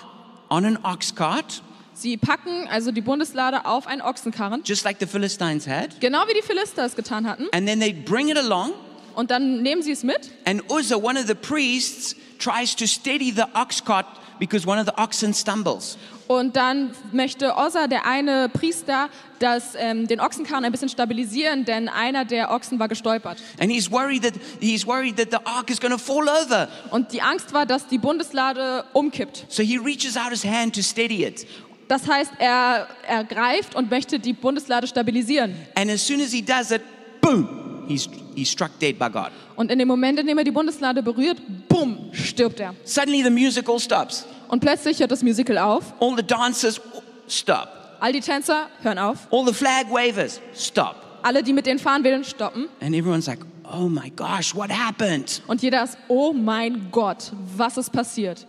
[0.48, 1.62] on an ox cart,
[1.96, 6.34] Sie packen also die Bundeslade auf einen Ochsenkarren, just like the Philistines had, genau wie
[6.34, 7.46] die Philister es getan hatten.
[7.52, 8.72] and then they bring it along.
[9.14, 10.32] Und dann nehmen sie es mit.
[10.44, 14.06] And Uzzah, one of the priests, tries to steady the ox cart
[14.38, 15.96] because one of the oxen stumbles.
[16.26, 21.88] Und dann möchte Osa, der eine Priester, das, ähm, den Ochsenkarren ein bisschen stabilisieren, denn
[21.88, 23.38] einer der Ochsen war gestolpert.
[23.60, 26.68] And he's worried that he's worried that the ark is going to fall over.
[26.90, 29.44] Und die Angst war, dass die Bundeslade umkippt.
[29.48, 31.46] So he reaches out his hand to steady it.
[31.88, 35.54] Das heißt, er, er greift und möchte die Bundeslade stabilisieren.
[35.74, 36.80] And as soon as he does it,
[37.20, 39.30] boom, he's, he's struck dead by God.
[39.56, 42.74] Und in dem Moment, in dem er die Bundeslade berührt, bumm, stirbt er.
[42.84, 44.26] Suddenly the music all stops.
[44.48, 45.94] Und plötzlich hört das Musical auf.
[46.00, 46.80] All the dancers
[47.28, 47.68] stop.
[48.00, 49.28] All die Tänzer hören auf.
[49.30, 50.96] All the flag wavers stop.
[51.22, 52.68] Alle, die mit den Fahnenwählen stoppen.
[52.80, 53.40] And everyone's like,
[53.72, 55.42] oh my gosh, what happened?
[55.46, 58.46] Und jeder ist, oh mein Gott, was ist passiert?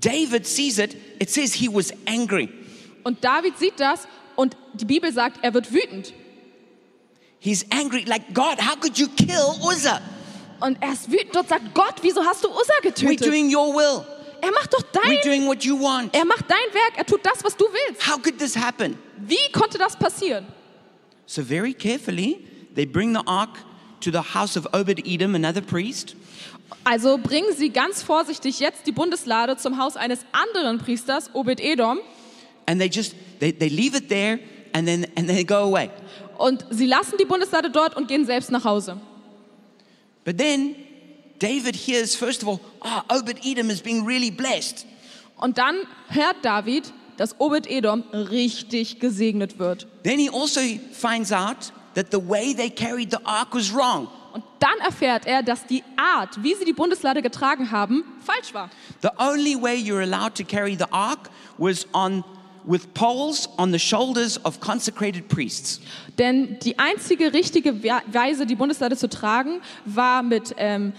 [0.00, 0.96] David sees it.
[1.20, 2.48] It says he was angry.
[3.04, 6.12] Und David sieht das und die Bibel sagt, er wird wütend.
[7.46, 10.00] He's angry, like, God, how could you kill Uzzah?
[10.58, 13.24] Und er ist wütend und sagt, Gott, wieso hast du We're getötet?
[13.24, 14.04] doing your will.
[14.42, 16.12] Er macht doch We're dein, doing what you want.
[16.12, 18.04] er macht dein Werk, er tut das, was du willst.
[18.04, 18.98] How could this happen?
[19.18, 20.44] Wie konnte das passieren?
[21.26, 23.50] So, very carefully, they bring the ark
[24.00, 26.16] to the house of Obed Edom, another priest.
[26.82, 32.00] Also bringen sie ganz vorsichtig jetzt die Bundeslade zum Haus eines anderen Priesters, Obed-Edom,
[32.66, 34.40] And they just they, they leave it there
[34.76, 35.90] and then and they go away.
[36.38, 38.98] und sie lassen die Bundeslade dort und gehen selbst nach Hause.
[40.24, 40.76] But then
[41.38, 44.84] David hears, first of all, ah, Obed Edom is being really blessed.
[45.38, 45.76] Und dann
[46.08, 49.86] hört David, dass Obed-Edom richtig gesegnet wird.
[50.02, 50.60] Then he also
[50.92, 54.08] finds out that the way they carried the ark was wrong.
[54.32, 58.70] Und dann erfährt er, dass die Art, wie sie die Bundeslade getragen haben, falsch war.
[59.00, 62.22] The only way you're allowed to carry the ark was on
[62.66, 65.80] with poles on the shoulders of consecrated priests.
[66.18, 70.92] Denn die einzige richtige We- Weise, die Bundeslade zu tragen, war mit ähm,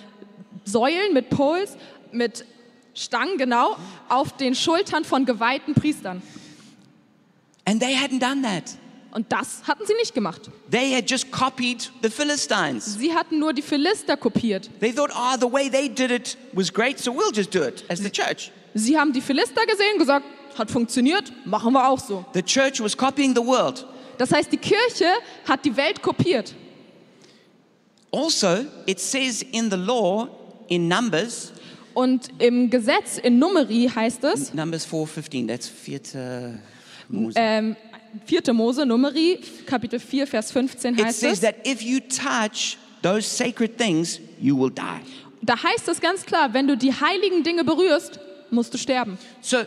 [0.63, 1.75] Säulen, mit Poles,
[2.11, 2.45] mit
[2.93, 3.75] Stangen, genau,
[4.09, 6.21] auf den Schultern von geweihten Priestern.
[7.65, 8.63] And they hadn't done that.
[9.11, 10.41] Und das hatten sie nicht gemacht.
[10.69, 12.95] They had just copied the Philistines.
[12.97, 14.69] Sie hatten nur die Philister kopiert.
[14.79, 17.83] They thought, ah, the way they did it was great, so we'll just do it
[17.89, 18.51] as the church.
[18.73, 20.25] Sie haben die Philister gesehen, gesagt,
[20.57, 22.25] hat funktioniert, machen wir auch so.
[22.33, 23.85] The church was copying the world.
[24.17, 25.05] Das heißt, die Kirche
[25.47, 26.55] hat die Welt kopiert.
[28.11, 30.27] Also, it says in the law,
[30.69, 31.51] in Numbers,
[31.93, 36.59] Und im Gesetz in Numeri heißt es, Numbers 4.15, that's vierte
[37.09, 37.33] Mose.
[37.37, 37.75] ähm,
[38.25, 38.53] 4.
[38.53, 43.23] Mose, Numeri, Kapitel 4, Vers 15 It heißt says es, that if you touch those
[43.27, 45.01] sacred things, you will die.
[45.41, 48.19] da heißt es ganz klar, wenn du die heiligen Dinge berührst,
[48.51, 49.17] musst du sterben.
[49.41, 49.57] So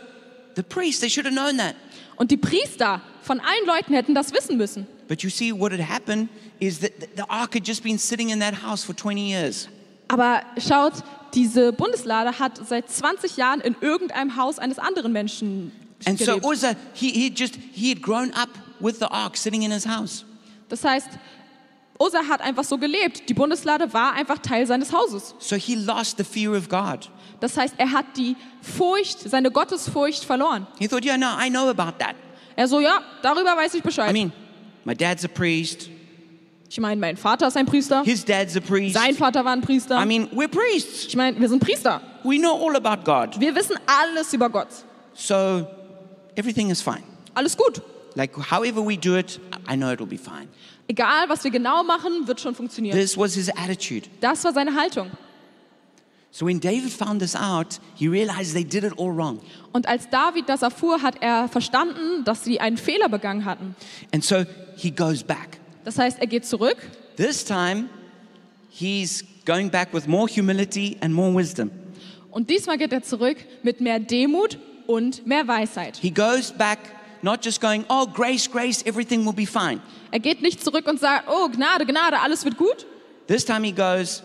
[0.55, 1.75] the priests, they should have known that.
[2.17, 4.87] Und die Priester von allen Leuten hätten das wissen müssen.
[5.07, 8.39] But you see, what had happened is that the ark had just been sitting in
[8.39, 9.67] that house for 20 years.
[10.07, 10.93] Aber schaut,
[11.33, 15.71] diese Bundeslade hat seit 20 Jahren in irgendeinem Haus eines anderen Menschen
[16.05, 16.45] And so gelebt.
[16.45, 20.25] Uzzah, he, he just, he had grown up with the ark sitting in his house.
[20.69, 21.09] Das heißt,
[22.01, 23.29] Uzzah hat einfach so gelebt.
[23.29, 25.35] Die Bundeslade war einfach Teil seines Hauses.
[25.39, 27.09] So he lost the fear of God.
[27.39, 30.67] Das heißt, er hat die Furcht, seine Gottesfurcht verloren.
[30.79, 32.15] He thought, yeah, no, I know about that.
[32.55, 34.09] Er so, ja, darüber weiß ich Bescheid.
[34.09, 34.31] I mean,
[34.83, 35.89] my dad's a priest,
[36.69, 38.95] ich meine, mein Vater ist ein Priester, his dad's a priest.
[38.95, 40.01] sein Vater war ein Priester.
[40.01, 41.07] I mean, we're priests.
[41.07, 42.01] ich meine, wir sind Priester.
[42.23, 43.39] We know all about God.
[43.39, 44.69] Wir wissen alles über Gott.
[45.13, 45.67] So
[46.35, 47.03] everything is fine.
[47.33, 47.81] Alles gut.
[48.15, 50.47] Like, however we do it, I know it'll be fine.
[50.87, 52.97] Egal, was wir genau machen, wird schon funktionieren.
[52.97, 54.09] This was his attitude.
[54.19, 55.09] Das war seine Haltung.
[56.33, 59.39] So when David found this out, he realized they did it all wrong.
[59.73, 63.75] Und als David das erfuhr, hat er verstanden, dass sie einen Fehler begangen hatten.
[64.13, 64.45] And so
[64.77, 65.59] he goes back.
[65.83, 66.77] Das heißt, er geht zurück
[67.17, 67.89] This time,
[68.69, 71.69] he's going back with more humility and more wisdom.
[72.31, 75.97] und diesmal geht er zurück mit mehr Demut und mehr Weisheit.
[75.97, 76.79] He goes back
[77.23, 79.79] not just going, oh, grace, grace, everything will be fine.
[80.11, 82.85] Er geht nicht zurück und sagt, oh Gnade, Gnade, alles wird gut.
[83.27, 84.23] This time he goes,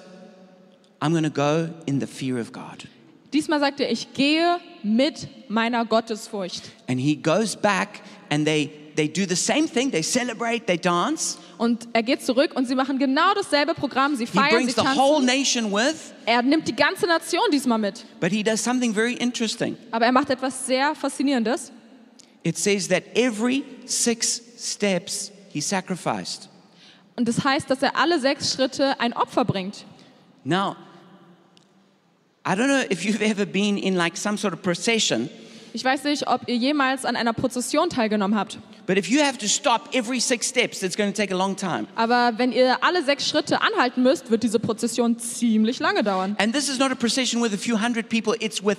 [1.00, 2.87] I'm going to go in the fear of God.
[3.32, 6.62] Diesmal sagt er, ich gehe mit meiner Gottesfurcht.
[6.88, 9.90] And he goes back and they, they do the same thing.
[9.90, 11.37] They celebrate, they dance.
[11.59, 14.16] Und er geht zurück und sie machen genau dasselbe Programm.
[14.16, 15.26] Sie He feiern, sie brings the whole tanzen.
[15.26, 18.04] nation with, Er nimmt die ganze Nation diesmal mit.
[18.20, 19.76] but he does something very interesting.
[19.90, 21.72] Aber er macht etwas sehr Faszinierendes.
[22.46, 26.48] It says that every six steps he sacrificed.
[27.16, 29.85] Und das heißt, dass er alle sechs Schritte ein Opfer bringt.
[30.44, 30.76] Now,
[32.46, 35.28] I don't know if you've ever been in like some sort of procession,
[35.77, 38.57] Ich weiß nicht, ob ihr jemals an einer Prozession teilgenommen habt.
[38.87, 41.55] but if you have to stop every six steps, it's going to take a long
[41.55, 41.87] time.
[41.97, 46.35] Aber wenn ihr alle sechs Schritte anhalten müsst, wird diese Prozession ziemlich lange dauern.
[46.39, 48.79] And this is not a procession with a few hundred people, it's with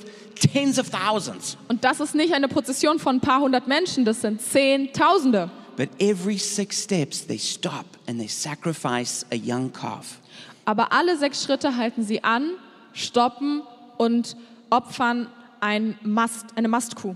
[0.52, 1.56] tens of thousands.
[1.68, 5.52] Und das ist nicht eine Prozession von ein paar hundert Menschen, das sind Zehntausende.
[5.76, 10.20] But every six steps, they stop and they sacrifice a young calf.
[10.66, 12.54] Aber alle sechs Schritte halten sie an,
[12.94, 13.62] stoppen
[13.98, 14.36] und
[14.72, 15.28] opfern
[15.62, 17.16] ein Mast, eine Mastkuh.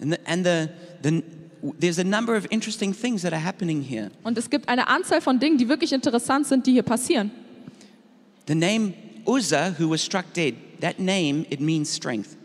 [0.00, 0.68] And, the, and the,
[1.02, 1.22] the,
[1.78, 4.10] there's a number of interesting things that are happening here.
[4.24, 7.30] Und es gibt eine Anzahl von Dingen, die wirklich interessant sind, die hier passieren.
[8.46, 8.94] The name
[9.26, 12.36] Uzzah, who was struck dead, that name, it means strength.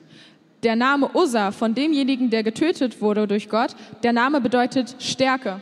[0.63, 5.61] Der Name Uzzah von demjenigen, der getötet wurde durch Gott, der Name bedeutet Stärke.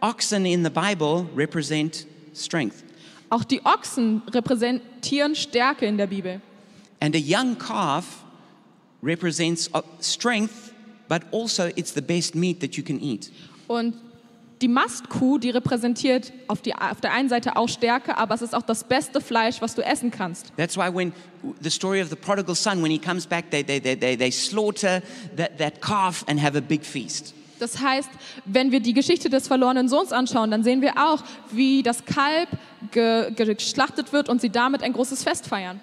[0.00, 2.84] Oxen in the Bible represent strength.
[3.28, 6.40] Auch die Ochsen repräsentieren Stärke in der Bibel.
[7.00, 8.24] And a young calf
[9.02, 10.72] represents uh, strength,
[11.08, 13.30] but also it's the best meat that you can eat.
[13.66, 13.94] Und
[14.60, 18.54] die Mastkuh, die repräsentiert auf, die, auf der einen Seite auch Stärke, aber es ist
[18.54, 20.52] auch das beste Fleisch, was du essen kannst.
[20.56, 21.12] That's why when
[21.60, 24.30] the story of the prodigal son, when he comes back, they, they, they, they, they
[24.30, 25.02] slaughter
[25.36, 27.34] that, that calf and have a big feast.
[27.58, 28.08] Das heißt,
[28.46, 32.48] wenn wir die Geschichte des verlorenen Sohns anschauen, dann sehen wir auch, wie das Kalb
[32.90, 35.78] ge geschlachtet wird und sie damit ein großes Fest feiern.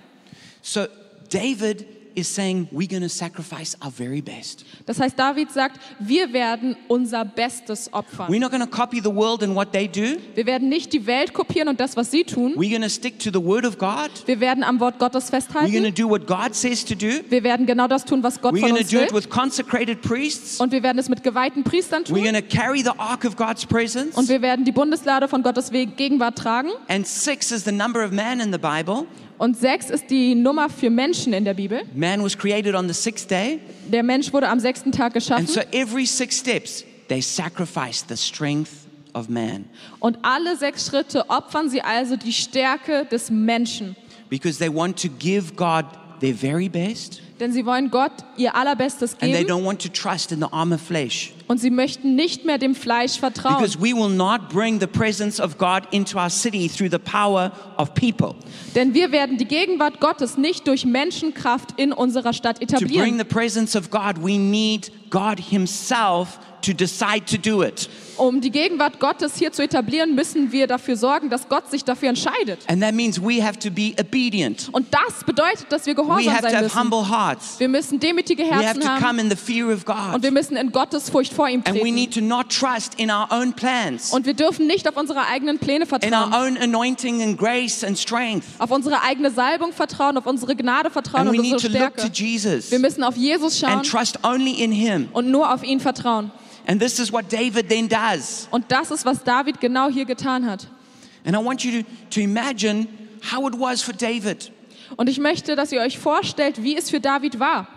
[0.62, 0.86] So
[1.30, 1.86] David
[2.18, 4.66] is saying, we're going to sacrifice our very best.
[4.88, 8.28] Das heißt, David sagt, wir werden unser Bestes opfern.
[8.30, 10.18] We're not going to copy the world and what they do.
[10.34, 12.56] Wir werden nicht die Welt kopieren und das, was sie tun.
[12.56, 14.10] We're going to stick to the word of God.
[14.26, 15.96] Wir werden am Wort Gottes We're going to festhalten.
[15.96, 17.22] do what God says to do.
[17.30, 19.30] Wir werden genau das tun, was Gott We're von going to uns do it with
[19.30, 20.60] consecrated priests.
[20.60, 22.50] Und wir werden es mit geweihten Priestern We're going tun.
[22.50, 24.16] to carry the ark of God's presence.
[24.18, 26.70] Und wir werden die Bundeslade von Gottes Gegenwart tragen.
[26.88, 29.06] And six is the number of man in the Bible.
[29.38, 31.82] Und sechs ist die Nummer für Menschen in der Bibel.
[31.96, 33.60] Man was created on the sixth day.
[33.92, 35.46] Der Mensch wurde am sechsten Tag geschaffen.
[35.46, 38.72] And so every six steps, they sacrifice the strength
[39.14, 39.66] of man
[40.00, 43.96] Und alle sechs Schritte opfern sie also die Stärke des Menschen.
[44.30, 45.86] because they want to give God
[46.20, 49.90] their very best Denn sie wollen Gott ihr Allerbestes and they geben don't want to
[49.90, 51.34] trust in the arm of flesh.
[51.48, 53.58] und sie möchten nicht mehr dem Fleisch vertrauen.
[53.58, 57.52] Because we will not bring the presence of God into our city through the power
[57.78, 58.34] of people.
[58.76, 63.18] Denn wir werden die Gegenwart Gottes nicht durch Menschenkraft in unserer Stadt To bring etablieren.
[63.20, 67.90] the presence of God, we need God Himself to decide to do it.
[68.18, 72.10] Um die Gegenwart Gottes hier zu etablieren, müssen wir dafür sorgen, dass Gott sich dafür
[72.10, 72.60] entscheidet.
[72.68, 74.70] And that means we have to be obedient.
[74.72, 76.80] Und das bedeutet, dass wir We gehorsam have to sein have müssen.
[76.80, 77.60] humble hearts.
[77.60, 80.30] Wir müssen demütige We have Herzen to haben come in the fear of und wir
[80.30, 80.32] God.
[80.34, 81.96] müssen in Gottes Furcht vor ihm And we treten.
[81.96, 85.60] need to not trust in our own plans, Und wir dürfen nicht auf unsere eigenen
[85.60, 88.46] Pläne in our vertrauen, own anointing and grace and strength.
[88.60, 91.80] auf unsere eigene Salbung vertrauen, auf unsere Gnade vertrauen And we und need unsere to
[91.80, 92.16] look to Stärke.
[92.16, 95.10] Jesus Wir müssen auf Jesus schauen and trust only in Him.
[95.14, 96.32] und nur auf ihn vertrauen.
[96.68, 98.48] And this is what David then does.
[98.52, 100.68] Und das ist, was David genau hier getan hat.
[101.26, 102.88] And I want you to, to imagine
[103.32, 104.52] how it was for David.
[104.98, 107.68] Und ich möchte, dass ihr euch vorstellt, wie es für David war.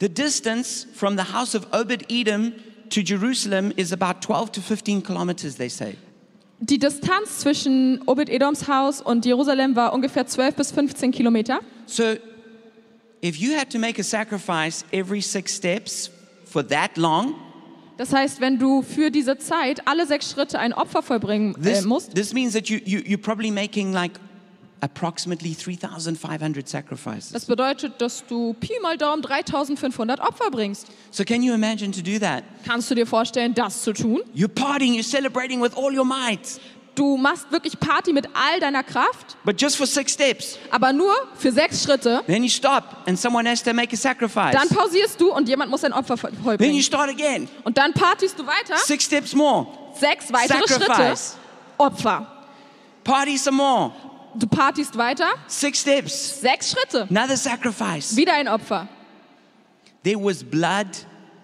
[0.00, 2.52] The distance from the house of Obed Edom
[2.90, 5.96] to Jerusalem is about 12 to 15 kilometers, they say.
[6.60, 11.60] Die Distanz zwischen Obed-Edoms Haus und Jerusalem war ungefähr 12 bis 15 Kilometer.
[11.84, 12.14] So
[13.22, 16.10] if you had to make a sacrifice every six steps
[16.44, 17.34] for that long,
[17.96, 21.84] Das heißt, wenn du für diese Zeit alle sechs Schritte ein Opfer vollbringen äh, this,
[21.84, 24.12] musst, this means that you, you, you're probably making like
[24.80, 27.32] approximately 3,500 sacrifices.
[27.32, 30.88] das bedeutet, dass du Pi mal Daumen 3500 Opfer bringst.
[31.10, 32.44] So can you imagine to do that?
[32.66, 34.20] Kannst du dir vorstellen, das zu tun?
[34.34, 36.60] You're partying, you're celebrating with all your might,
[36.94, 40.58] Du machst wirklich Party mit all deiner Kraft, but just for six steps.
[40.70, 42.22] aber nur für sechs Schritte.
[42.26, 44.52] Then you stop and someone has to make a sacrifice.
[44.52, 46.82] Dann pausierst du und jemand muss ein Opfer voll- Then you vollbringen.
[46.82, 47.48] start again.
[47.64, 48.76] Und dann partyst du weiter.
[48.76, 49.66] Six steps more.
[49.98, 50.84] Sechs weitere Schritte.
[50.86, 51.36] Sacrifice.
[51.78, 52.26] Opfer.
[53.02, 53.92] Party some more.
[54.36, 55.26] Du partyst weiter.
[55.48, 56.40] Six steps.
[56.40, 57.06] Sechs Schritte.
[57.10, 58.14] Another sacrifice.
[58.16, 58.88] Wieder ein Opfer.
[60.04, 60.86] There was blood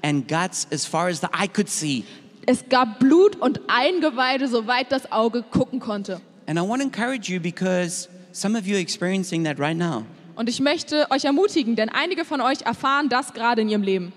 [0.03, 2.05] and guts as far as the eye could see.
[2.53, 6.21] Es gab Blut und Eingeweide, soweit das Auge gucken konnte.
[6.49, 10.05] And I want to encourage you because some of you are experiencing that right now.
[10.35, 14.13] Und ich möchte euch ermutigen, denn einige von euch erfahren das gerade in ihrem Leben.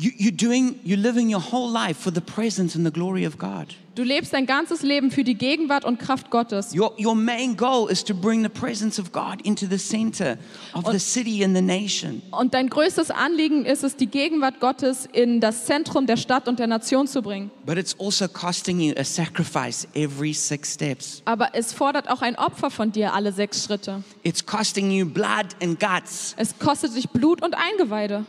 [0.00, 3.36] You, you're doing, you're living your whole life for the presence and the glory of
[3.36, 3.74] God.
[3.94, 6.74] Du lebst dein ganzes Leben für die Gegenwart und Kraft Gottes.
[6.74, 10.38] Your, your main goal is to bring the presence of God into the center
[10.72, 12.22] of the city and the nation.
[12.30, 16.58] Und dein größtes Anliegen ist es, die Gegenwart Gottes in das Zentrum der Stadt und
[16.58, 17.50] der Nation zu bringen.
[17.66, 21.20] But it's also costing you a sacrifice every six steps.
[21.26, 24.02] Aber es fordert auch ein Opfer von dir, alle sechs Schritte.
[24.22, 26.34] It's costing you blood and guts.
[26.38, 28.24] Es kostet dich Blut und Eingeweide.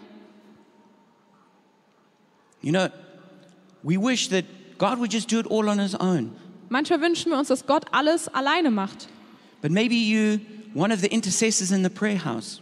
[2.61, 2.89] You know,
[3.83, 4.45] we wish that
[4.77, 6.31] God would just do it all on his own.
[6.69, 9.07] Manchmal wünschen wir uns, dass Gott alles alleine macht.
[9.61, 10.39] But maybe you,
[10.73, 12.61] one of the intercessors in the prayer house.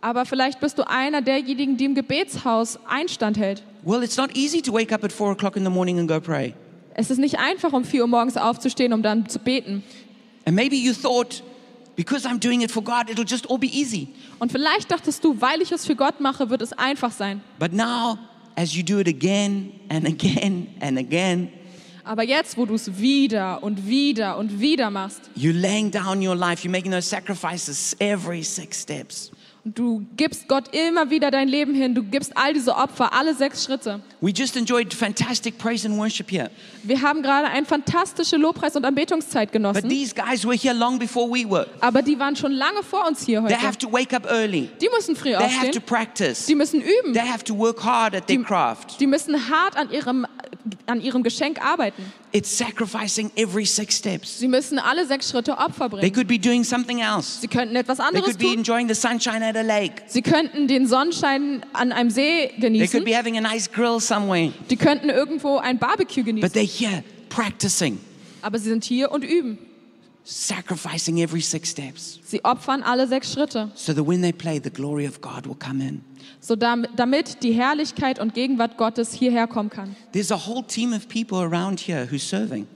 [0.00, 3.62] Aber vielleicht bist du einer derjenigen, die im Gebetshaus Einstand hält.
[3.84, 6.20] Well, it's not easy to wake up at four o'clock in the morning and go
[6.20, 6.54] pray.
[6.94, 9.82] Es ist nicht einfach, um 4 Uhr morgens aufzustehen, um dann zu beten.
[10.46, 11.42] And maybe you thought,
[11.96, 14.08] because I'm doing it for God, it'll just all be easy.
[14.38, 17.40] Und vielleicht dachtest du, weil ich es für Gott mache, wird es einfach sein.
[17.58, 18.18] But now,
[18.56, 21.50] as you do it again and again and again,
[22.06, 26.36] Aber jetzt, wo du es wieder und wieder und wieder machst you're laying down your
[26.36, 29.30] life, you're making those sacrifices every six steps.
[29.66, 31.94] Du gibst Gott immer wieder dein Leben hin.
[31.94, 34.00] Du gibst all diese Opfer, alle sechs Schritte.
[34.20, 36.50] We just enjoyed fantastic praise and worship here.
[36.82, 39.88] Wir haben gerade eine fantastische Lobpreis- und Anbetungszeit But genossen.
[39.88, 41.66] these guys were here long before we were.
[41.80, 43.66] Aber die waren schon lange vor uns hier They heute.
[43.66, 44.68] have to wake up early.
[44.82, 45.82] Die müssen früh They have to aufstehen.
[45.86, 46.44] practice.
[46.44, 47.14] Die müssen üben.
[47.14, 49.00] They have to work hard at their craft.
[49.00, 50.26] Die müssen hart an ihrem,
[50.84, 52.02] an ihrem Geschenk arbeiten.
[52.32, 54.40] It's sacrificing every six steps.
[54.40, 56.12] Sie müssen alle sechs Schritte Opfer They bringen.
[56.12, 57.40] could be doing something else.
[57.40, 58.54] Sie könnten etwas They anderes could be tun.
[58.58, 60.02] enjoying the sunshine at a lake.
[60.06, 63.04] Sie könnten den Sonnenschein an einem See They could genießen.
[63.04, 64.52] be having a nice grill somewhere.
[64.70, 66.50] Die könnten irgendwo ein Barbecue But genießen.
[66.52, 67.98] they're here practicing,
[68.42, 69.58] Aber sie sind hier und üben.
[70.24, 72.18] sacrificing every six steps.
[72.24, 75.54] Sie opfern alle sechs Schritte, So that when they play, the glory of God will
[75.56, 76.00] come in.
[76.40, 79.94] so dam- damit die Herrlichkeit und Gegenwart Gottes hierher kommen kann.
[80.12, 82.66] There's a whole team of people around here who's serving.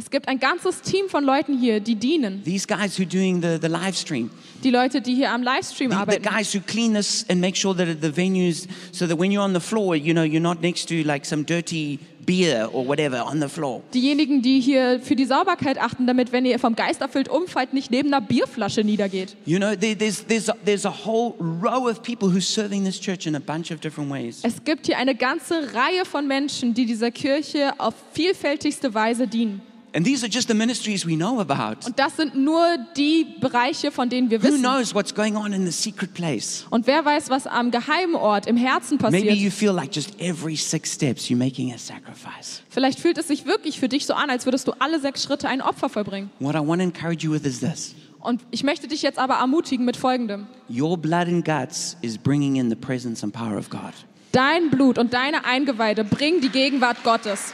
[0.00, 2.42] Es gibt ein ganzes Team von Leuten hier, die dienen.
[2.42, 4.30] These guys who doing the, the live stream.
[4.64, 6.22] Die Leute, die hier am Livestream The, the arbeiten.
[6.22, 9.52] guys who clean this and make sure that the venues, so that when you're on
[9.52, 13.40] the floor, you know, you're not next to like some dirty beer or whatever on
[13.42, 13.82] the floor.
[13.92, 17.90] Diejenigen, die hier für die Sauberkeit achten, damit, wenn ihr vom Geist erfüllt umfallt, nicht
[17.90, 19.36] neben einer Bierflasche niedergeht.
[19.44, 22.98] You know, there, there's, there's, a, there's a whole row of people who's serving this
[22.98, 24.40] church in a bunch of different ways.
[24.44, 29.60] Es gibt hier eine ganze Reihe von Menschen, die dieser Kirche auf vielfältigste Weise dienen.
[29.92, 31.84] And these are just the ministries we know about.
[31.86, 32.64] Und das sind nur
[32.96, 34.60] die Bereiche, von denen wir Who wissen.
[34.60, 36.64] knows what's going on in the secret place?
[36.70, 39.36] Und wer weiß, was am geheimen Ort, im Herzen Maybe passiert.
[39.36, 42.62] you feel like just every six steps you're making a sacrifice.
[42.68, 45.48] Vielleicht fühlt es sich wirklich für dich so an, als würdest du alle sechs Schritte
[45.48, 46.30] ein Opfer vollbringen.
[46.38, 49.34] What I want to encourage you with is this Und ich möchte dich jetzt aber
[49.34, 50.46] ermutigen mit Folgendem.
[50.68, 53.92] your blood and guts is bringing in the presence and power of God.
[54.30, 57.52] Dein Blut und deine Eingeweide bringen die Gegenwart Gottes.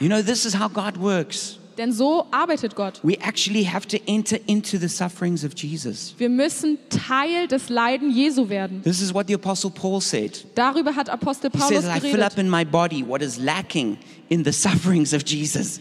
[0.00, 1.58] You know, this is how God works.
[1.78, 3.00] Denn so arbeitet Gott.
[3.04, 6.14] We actually have to enter into the sufferings of Jesus.
[6.18, 8.82] Wir müssen Teil des Leiden Jesu werden.
[8.82, 10.44] This is what the Apostle Paul said.
[10.56, 13.96] Darüber hat Apostel He Paulus says, I fill up in my body what is lacking
[14.28, 15.80] in the sufferings of Jesus.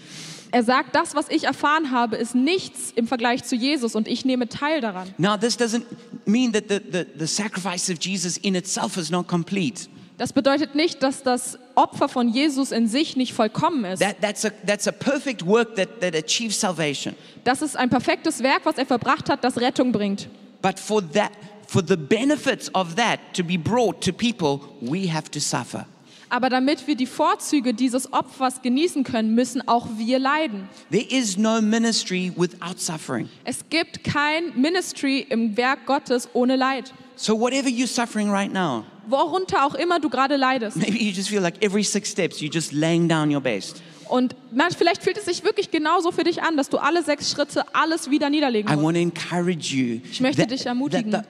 [0.51, 4.23] Er sagt, das, was ich erfahren habe, ist nichts im Vergleich zu Jesus und ich
[4.23, 5.07] nehme teil daran.
[5.17, 5.83] Now, this doesn't
[6.25, 9.89] mean that the, the, the sacrifice of Jesus in itself is not complete.
[10.17, 13.99] Das bedeutet nicht, dass das Opfer von Jesus in sich nicht vollkommen ist.
[13.99, 17.15] That, that's, a, that's a perfect work that, that achieves salvation.
[17.43, 20.27] Das ist ein perfektes Werk, was er verbracht hat, das Rettung bringt.
[20.61, 21.31] But for that,
[21.67, 25.85] for the benefits of that to be brought to people, we have to suffer.
[26.29, 30.67] Aber damit wir die Vorzüge dieses Opfers genießen können, müssen auch wir leiden.
[30.91, 33.29] There is no ministry without suffering.
[33.45, 36.93] Es gibt kein Ministry im Werk Gottes ohne Leid.
[37.15, 40.77] So, whatever you're suffering right now, Worunter auch immer du gerade leidest.
[40.77, 43.81] maybe you just feel like every six steps you're just laying down your best.
[44.09, 47.29] Und man, vielleicht fühlt es sich wirklich genauso für dich an, dass du alle sechs
[47.29, 48.85] Schritte alles wieder niederlegen I musst.
[48.85, 51.11] want to encourage you Ich möchte that, dich ermutigen.
[51.11, 51.25] that.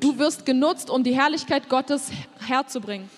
[0.00, 2.10] Du wirst genutzt, um die Herrlichkeit Gottes
[2.46, 3.08] herzubringen.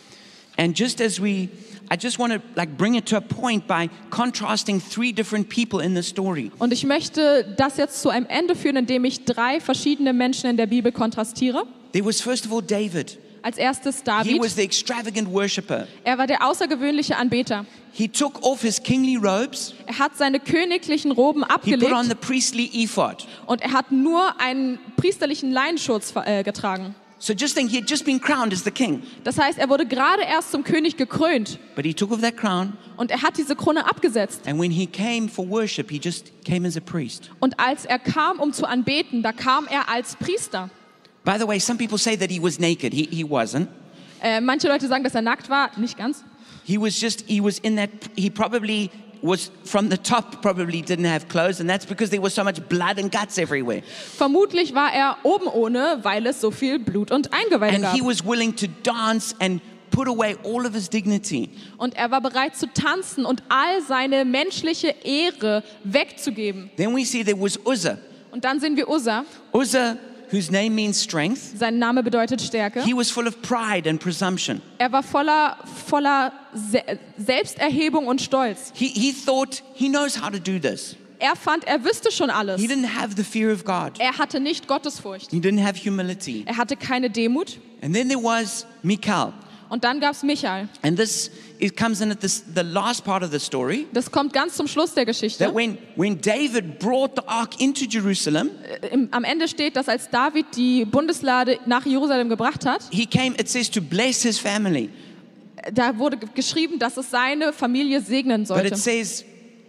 [0.57, 1.49] And just as we,
[1.93, 5.85] I just want to like bring it to a point by contrasting three different people
[5.85, 6.51] in the story.
[6.59, 10.57] Und ich möchte das jetzt zu einem Ende führen, indem ich drei verschiedene Menschen in
[10.57, 11.67] der Bibel kontrastiere.
[11.95, 13.19] There was first of all David.
[13.43, 14.41] Als erstes He David.
[14.43, 15.87] was the extravagant worshipper.
[16.03, 17.67] Er war der außergewöhnliche Anbeter.
[17.93, 19.75] He took off his kingly robes.
[19.87, 23.29] Er hat seine königlichen Roben He put on abgelegt the priestly ephod.
[23.47, 26.97] und er hat nur einen priesterlichen Leinenschutz äh, getragen.
[27.21, 29.87] So just think, he had just been crowned as the king, Das heißt, er wurde
[29.87, 32.73] gerade erst zum König gekrönt but he took off that crown.
[32.97, 34.41] und er hat diese Krone abgesetzt.
[34.49, 37.31] And when he came for worship, he just came as a priest.
[37.39, 40.71] Und als er kam, um zu anbeten, da kam er als Priester.
[41.25, 42.93] By the way, some people say that he was naked.
[42.93, 43.69] He, he wasn't.
[44.23, 46.23] Äh, manche Leute sagen, dass er nackt war, nicht ganz.
[46.65, 48.91] He was just, he was in that, he probably
[49.23, 52.61] was from the top, probably didn't have clothes, and that's because there was so much
[52.69, 53.83] blood and guts everywhere.
[54.19, 57.95] Vermutlich war er oben ohne, weil es so viel Blut und Eingeweide And gab.
[57.95, 59.61] he was willing to dance and
[59.91, 61.49] put away all of his dignity.
[61.79, 66.71] Und er war bereit zu tanzen und all seine menschliche Ehre wegzugeben.
[66.77, 67.99] Then we see there was Uzzah.
[68.31, 69.97] Und dann sehen wir Uzzah, Uzzah,
[70.31, 72.83] whose name means strength, sein Name bedeutet Stärke.
[72.85, 74.61] he was full of pride and presumption.
[74.79, 75.57] Er war voller,
[75.87, 76.83] voller Se
[77.19, 78.73] Selbsterhebung und Stolz.
[78.75, 80.97] He, he thought he knows how to do this.
[81.21, 82.61] Er fand, er wüsste schon alles.
[82.61, 85.31] He didn't have the fear of God, Er hatte nicht Gottesfurcht.
[85.31, 86.43] he didn't have humility.
[86.47, 87.59] Er hatte keine Demut.
[87.83, 89.33] And then there was Michal.
[89.71, 90.69] Und dann gab es Michael.
[90.83, 91.31] And this
[91.65, 93.87] it comes in at this, the last part of the story.
[93.93, 95.45] Das kommt ganz zum Schluss der Geschichte.
[95.45, 98.51] That when, when David brought the ark into Jerusalem,
[98.91, 103.35] Im, am Ende steht, dass als David die Bundeslade nach Jerusalem gebracht hat, he came,
[103.39, 104.91] it says, to bless his family.
[105.73, 108.67] da wurde geschrieben, dass es seine Familie segnen But sollte.
[108.69, 109.25] it says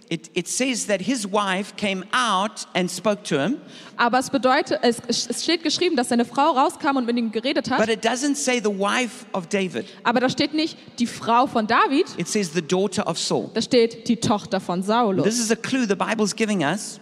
[0.09, 3.57] it, it says that his wife came out and spoke to him,
[3.97, 7.69] Aber es bedeutet, es, es steht geschrieben, dass seine Frau rauskam und mit ihm geredet
[7.69, 7.89] but hat.
[7.89, 9.85] it doesn't say the wife of David.
[10.03, 13.49] Aber da steht nicht die Frau von David, It says the daughter of Saul.
[13.53, 15.27] da steht die Tochter von This Saulus.
[15.39, 16.99] is a clue the Bible's giving us.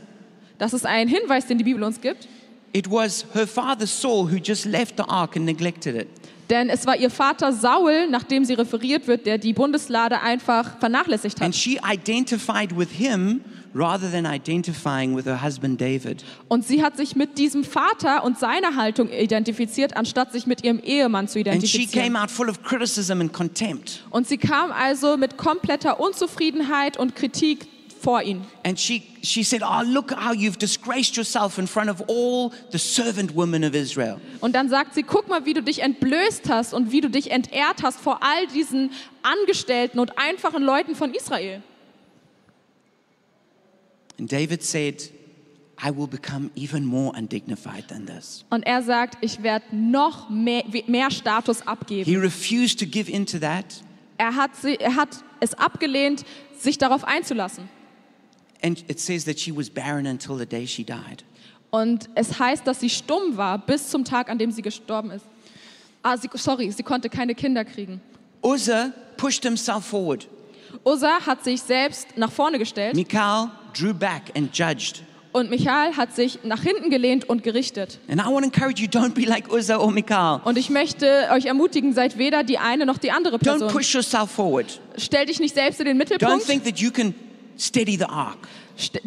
[0.58, 2.28] Das ist ein Hinweis, den die Bibel uns gibt.
[2.72, 6.08] It was her father Saul who just left the ark and neglected it.
[6.54, 11.42] Denn es war ihr Vater Saul, nachdem sie referiert wird, der die Bundeslade einfach vernachlässigt
[11.42, 11.60] And hat.
[11.60, 13.42] she identified with him
[13.74, 16.24] rather than identifying with her husband David.
[16.50, 20.78] Und sie hat sich mit diesem Vater und seiner Haltung identifiziert, anstatt sich mit ihrem
[20.80, 22.16] Ehemann zu And she came identifizieren.
[22.18, 24.04] out full of criticism and contempt.
[24.12, 27.66] Und sie kam also mit kompletter Unzufriedenheit und Kritik
[28.04, 28.46] vor ihn.
[28.66, 32.78] And she, she said, Oh, look how you've disgraced yourself in front of all the
[32.78, 34.20] servant women of Israel.
[34.42, 37.32] Und dann sagt sie, guck mal, wie du dich entblößt hast und wie du dich
[37.32, 38.92] entehrt hast vor all diesen
[39.22, 41.64] Angestellten und einfachen Leuten von Israel.
[44.20, 45.10] And David said,
[45.82, 48.46] I will become even more undignified than this.
[48.50, 52.06] Und er sagt, ich werde noch mehr, mehr Status abgeben.
[52.06, 53.66] He refused to give in to that.
[54.18, 56.24] Er hat, sie, er hat es abgelehnt,
[56.58, 57.68] sich darauf einzulassen.
[58.64, 61.24] And it says that she was barren until the day she died.
[61.70, 65.26] Und es heißt, dass sie stumm war bis zum Tag, an dem sie gestorben ist.
[66.04, 68.00] Ah, sie, sorry, sie konnte keine Kinder kriegen.
[68.42, 70.28] Uzzah pushed himself forward.
[70.86, 75.02] Uzzah hat sich selbst nach vorne gestellt Michal drew back and judged.
[75.32, 78.00] und Michael hat sich nach hinten gelehnt und gerichtet.
[78.08, 80.42] And I want to encourage you don't be like Uzzah or Michal.
[80.46, 83.68] Und ich möchte euch ermutigen, seid weder die eine noch die andere Don't Person.
[83.70, 84.80] push yourself forward.
[84.98, 86.46] Stell dich nicht selbst in den Don't Mittelpunkt.
[86.46, 87.16] think that you can
[87.58, 88.38] steady the ark.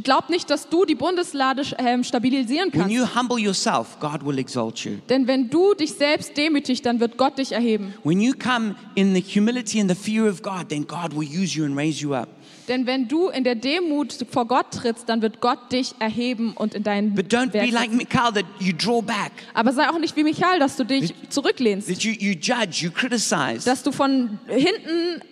[0.04, 2.94] Glaub nicht, dass du die Bundeslade ähm, stabilisieren When kannst.
[2.94, 4.92] you humble yourself, God will exalt you.
[5.08, 7.92] Denn wenn du dich selbst demütigst, dann wird Gott dich erheben.
[8.04, 11.58] When you come in the humility and the fear of God, then God will use
[11.58, 12.28] you and raise you up.
[12.68, 16.74] Denn wenn du in der Demut vor Gott trittst, dann wird Gott dich erheben und
[16.74, 17.92] in deinen But don't be like.
[17.92, 21.88] Michal that you draw back, Aber sei auch nicht wie Michael, dass du dich zurücklehnst,
[21.88, 23.64] that you, you judge, you criticize.
[23.64, 25.22] dass du von hinten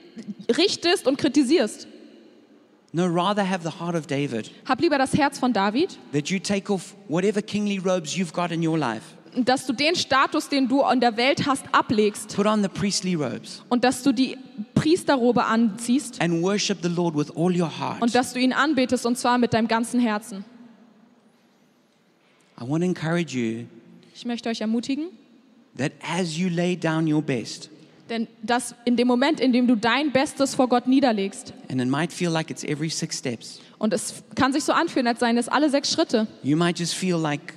[0.57, 1.87] richtest und kritisierst.
[2.97, 6.39] No, rather have the heart of David, Hab lieber das Herz von David, that you
[6.39, 9.03] take off whatever kingly robes you've got in your life,
[9.37, 12.37] dass du den Status, den du in der Welt hast, ablegst.
[12.37, 14.39] Put on the priestly robes, und dass du die
[14.77, 16.21] Priesterrobe anziehst.
[16.21, 18.01] And worship the Lord with all your heart.
[18.01, 20.45] und dass du ihn anbetest und zwar mit deinem ganzen Herzen.
[22.61, 23.65] I want to encourage you
[24.15, 25.07] Ich möchte euch ermutigen,
[25.77, 27.71] that as you lay down your best,
[28.11, 31.89] denn dass in dem Moment, in dem du dein Bestes vor Gott niederlegst, and it
[31.89, 35.37] might feel like it's every six steps, und es kann sich so anfühlen, als seien
[35.39, 36.27] es alle sechs Schritte.
[36.43, 37.55] you might just feel like,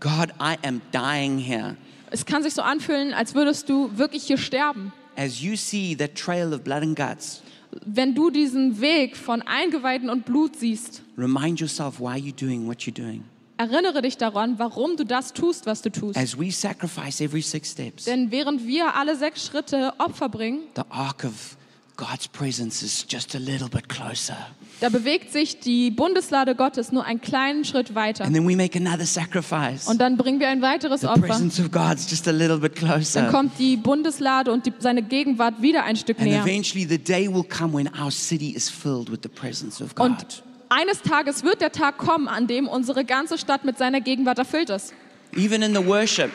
[0.00, 1.76] God, I am dying here.
[2.10, 4.92] Es kann sich so anfühlen, als würdest du wirklich hier sterben.
[5.16, 7.42] As you see that trail of blood and guts,
[7.86, 12.78] Wenn du diesen Weg von Eingeweiden und Blut siehst, remind yourself why you're doing what
[12.80, 13.22] you're doing.
[13.60, 16.16] Erinnere dich daran, warum du das tust, was du tust.
[16.16, 20.82] As we sacrifice every six steps, Denn während wir alle sechs Schritte Opfer bringen, the
[20.88, 21.56] ark of
[21.96, 24.34] God's presence is just a little bit closer.
[24.80, 28.24] da bewegt sich die Bundeslade Gottes nur einen kleinen Schritt weiter.
[28.24, 29.86] And then we make another sacrifice.
[29.86, 31.20] Und dann bringen wir ein weiteres The Opfer.
[31.26, 33.28] presence of God's just a little bit Dann closer.
[33.30, 36.42] kommt die Bundeslade und die, seine Gegenwart wieder ein Stück And näher.
[36.42, 40.16] eventually the day will come when our city is filled with the presence of Und
[40.20, 40.42] God.
[40.70, 44.70] Eines Tages wird der Tag kommen, an dem unsere ganze Stadt mit seiner Gegenwart erfüllt
[44.70, 44.94] ist.
[45.36, 46.30] Even in the worship,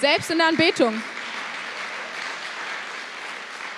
[0.00, 0.92] Selbst in der Anbetung.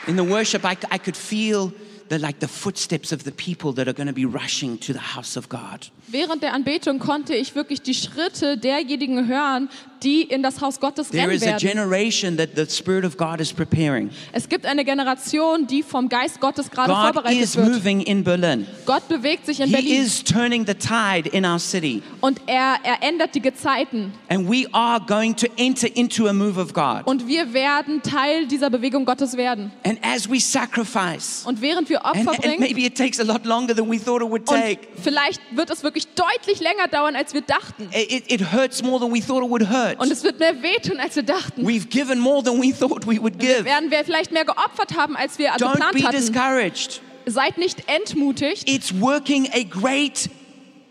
[0.06, 1.72] in the worship, I, I could feel
[2.08, 5.14] the, like the footsteps of the people that are going to be rushing to the
[5.14, 5.90] house of God.
[6.06, 9.68] Während der Anbetung konnte ich wirklich die Schritte derjenigen hören,
[10.02, 11.58] die in das Haus Gottes There rennen is a werden.
[11.60, 14.10] generation that the Spirit of God is preparing.
[14.32, 17.68] Es gibt eine Generation, die vom Geist Gottes gerade God vorbereitet is wird.
[17.68, 18.66] moving in Berlin.
[18.86, 22.02] Gott bewegt sich in He Berlin is turning the tide in our city.
[22.20, 24.12] und er, er ändert die Gezeiten.
[24.28, 27.02] And we are going to enter into a move of God.
[27.06, 29.72] Und wir werden Teil dieser Bewegung Gottes werden.
[29.84, 33.24] And as we sacrifice, Und während wir and, Opfer and bringen, maybe it takes a
[33.24, 34.80] lot longer than we thought it would und take.
[35.02, 37.88] vielleicht wird es wirklich deutlich länger dauern, als wir dachten.
[37.92, 39.87] It, it hurts more than we thought it would hurt.
[39.96, 41.66] Und es wird mehr wehtun, als wir dachten.
[41.66, 43.64] We've given more than we thought we would give.
[43.64, 46.16] Werden wir vielleicht mehr geopfert haben, als wir Don't be geplant hatten.
[46.16, 47.00] discouraged.
[47.26, 48.68] Seid nicht entmutigt.
[48.68, 50.30] It's working a great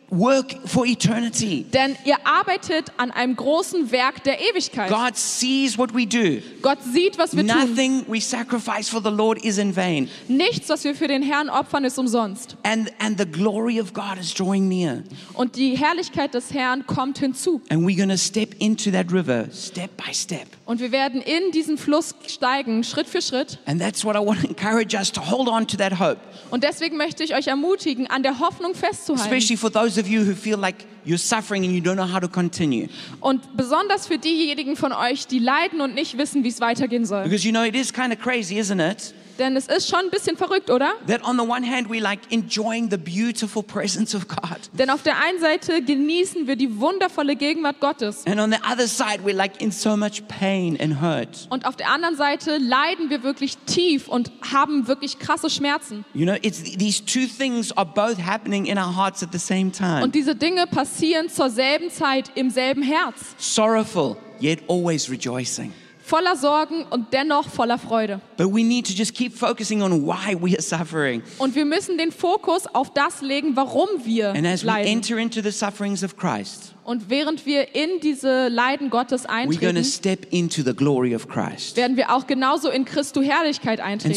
[0.09, 1.65] work for eternity.
[1.73, 4.89] Denn ihr arbeitet an einem großen Werk der Ewigkeit.
[4.89, 6.41] God sees what we do.
[6.61, 7.57] Gott sieht, was wir tun.
[7.57, 10.09] Nothing we sacrifice for the Lord is in vain.
[10.27, 12.55] Nichts, was wir für den Herrn opfern, ist umsonst.
[12.63, 15.03] And, and the glory of God is drawing near.
[15.33, 17.61] Und die Herrlichkeit des Herrn kommt hinzu.
[17.69, 20.47] And we're going to step into that river step by step.
[20.65, 23.59] Und wir werden in diesen Fluss steigen, Schritt für Schritt.
[23.65, 26.17] And that's what I want to encourage us to hold on to that hope,
[26.49, 29.23] Und deswegen möchte ich euch ermutigen, an der Hoffnung festzuhalten.
[29.23, 32.19] especially for those of you who feel like you're suffering and you don't know how
[32.19, 32.89] to continue.
[33.19, 37.23] Und besonders für diejenigen von euch, die leiden und nicht wissen, wie es weitergehen soll.
[37.23, 39.13] Because you know, it is kind of crazy, isn't it?
[39.37, 40.93] Denn es ist schon ein bisschen verrückt, oder?
[41.07, 44.59] That on the one hand, we like enjoying the beautiful presence of God.
[44.73, 48.25] Denn auf der einen Seite genießen wir die wundervolle Gegenwart Gottes.
[48.25, 51.47] And on the other side, we're like in so much pain and hurt.
[51.49, 56.05] Und auf der anderen Seite leiden wir wirklich tief und haben wirklich krasse Schmerzen.
[56.13, 59.71] You know, it's these two things are both happening in our hearts at the same
[59.71, 60.03] time.
[60.03, 63.35] Und diese Dinge passieren zur selben Zeit im selben Herz.
[63.37, 65.73] Sorrowful, yet always rejoicing.
[66.07, 68.21] Voller Sorgen und dennoch voller Freude.
[68.37, 71.21] But we need to just keep focusing on why we are suffering.
[71.37, 74.87] Und wir müssen den Fokus auf das legen, warum wir And as we leiden.
[74.93, 80.25] enter into the sufferings of Christ, Und während wir in diese Leiden Gottes eintreten, step
[80.31, 81.75] into the glory of Christ.
[81.75, 84.15] werden wir auch genauso in Christu Herrlichkeit so eintreten.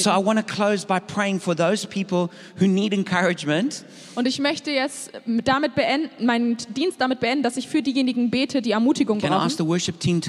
[4.14, 8.62] Und ich möchte jetzt damit beenden, meinen Dienst damit beenden, dass ich für diejenigen bete,
[8.62, 9.66] die Ermutigung Can brauchen.
[9.66, 10.20] worship team?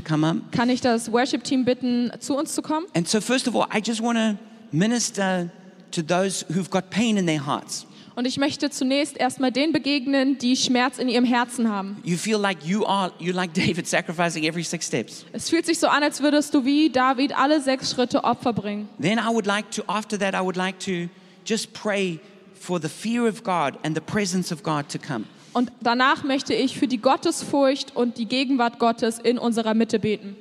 [0.52, 2.88] Kann ich das Worship-Team bitten, zu uns zu kommen?
[2.96, 4.36] And so, first of all, I just want to
[4.72, 5.52] minister
[5.92, 7.86] to those who've got pain in their hearts.
[8.16, 11.98] Und ich möchte zunächst erstmal denen begegnen, die Schmerz in ihrem Herzen haben.
[12.04, 15.26] You feel like you are, you're like David, sacrificing every six steps.
[15.32, 18.90] Es fühlt sich so an, als würdest du wie David alle sechs Schritte Opfer bringen.
[19.02, 21.10] Then I would like to, after that, I would like to
[21.46, 22.20] just pray
[22.54, 25.26] for the fear of God and the presence of God to come.
[25.54, 30.36] Und danach möchte ich für die Gottesfurcht und die Gegenwart Gottes in unserer Mitte beten.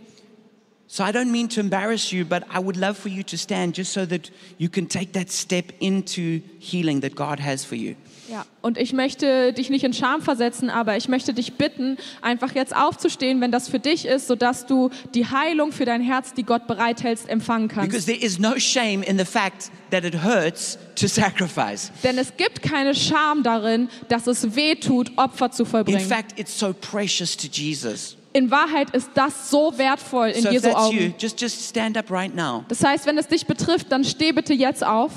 [0.93, 3.77] So I don't mean to embarrass you, but I would love for you to stand
[3.77, 7.95] just so that you can take that step into healing that God has for you.
[8.29, 8.45] Ja.
[8.61, 12.75] Und ich möchte dich nicht in Scham versetzen, aber ich möchte dich bitten, einfach jetzt
[12.75, 16.67] aufzustehen, wenn das für dich ist, sodass du die Heilung für dein Herz, die Gott
[16.67, 18.07] bereithältst, empfangen Because kannst.
[18.09, 21.93] there is no shame in the fact that it hurts to sacrifice.
[22.03, 26.01] Denn es gibt keine Scham darin, dass es weh tut, Opfer zu In vollbringen.
[26.01, 28.17] fact, it's so precious to Jesus.
[28.33, 31.15] In Wahrheit ist das so wertvoll in So Jesu that's you, Augen.
[31.19, 32.65] just, just stand up right now.
[32.69, 35.11] Das heißt, wenn es dich betrifft, dann steh bitte jetzt auf.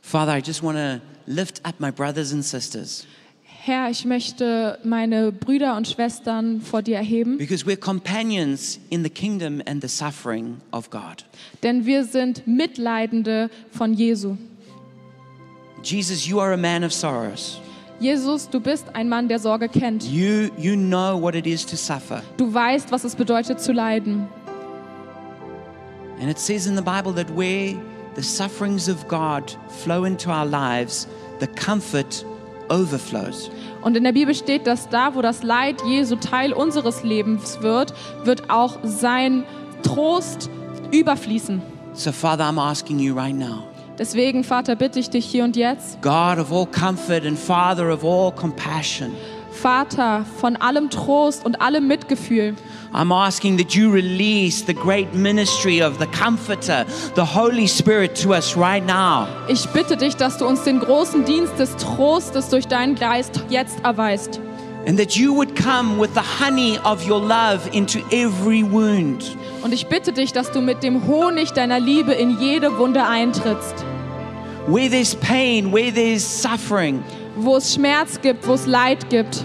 [0.00, 3.06] Father, I just want to lift up my brothers and sisters
[3.66, 9.08] Herr, ich möchte meine Brüder und Schwestern vor dir erheben, because we're companions in the
[9.08, 11.24] kingdom and the suffering of God.
[11.62, 14.36] denn wir sind Mitleidende von Jesu.
[15.82, 17.58] Jesus, you are a man of sorrows.
[18.00, 20.04] Jesus, du bist ein Mann, der Sorge kennt.
[20.04, 22.22] You, you know what it is to suffer.
[22.36, 24.28] Du weißt, was es bedeutet zu leiden.
[26.20, 27.74] And it says in the Bible that where
[28.14, 31.08] the sufferings of God flow into our lives,
[31.40, 32.26] the comfort
[32.68, 33.50] overflows.
[33.82, 37.92] Und in der Bibel steht, dass da, wo das Leid Jesu Teil unseres Lebens wird,
[38.24, 39.44] wird auch sein
[39.82, 40.50] Trost
[40.90, 41.62] überfließen.
[41.92, 43.64] So, Father, I'm asking you right now,
[43.96, 48.04] Deswegen, Vater, bitte ich dich hier und jetzt, God of all comfort and Father of
[48.04, 49.12] all compassion,
[49.54, 52.54] Vater von allem Trost und allem Mitgefühl,
[52.92, 56.84] I'm asking that you release the great ministry of the Comforter,
[57.16, 59.26] the Holy Spirit to us right now.
[59.48, 63.78] ich bitte dich, dass du uns den großen Dienst des Trostes durch deinen Geist jetzt
[63.84, 64.40] erweist.
[64.86, 69.36] And that you would come with the honey of your love into every wound.
[69.62, 73.74] Und ich bitte dich, dass du mit dem Honig deiner Liebe in jede Wunde eintrittst.
[74.66, 77.02] Where there's pain, where there's suffering,
[77.36, 79.44] Wo es Schmerz gibt, wo es Leid gibt,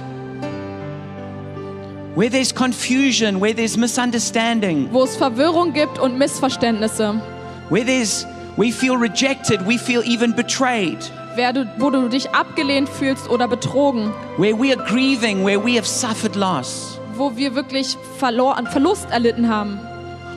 [2.15, 7.21] where there's confusion, where there's misunderstanding, wo es Verwirrung gibt und Missverständnisse,
[7.69, 8.25] where there's
[8.57, 10.99] we feel rejected, we feel even betrayed,
[11.35, 15.87] du, wo du dich abgelehnt fühlst oder betrogen, where we are grieving, where we have
[15.87, 16.99] suffered loss.
[17.15, 19.79] wo wir wirklich verloren, Verlust erlitten haben.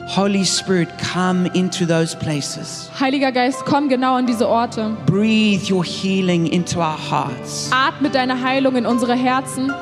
[0.07, 2.89] Holy Spirit, come into those places.
[2.99, 4.95] Heiliger Geist, komm genau an diese Orte.
[5.05, 7.71] Breathe your healing into our hearts.
[7.71, 9.73] Atme deine Heilung in unsere Herzen.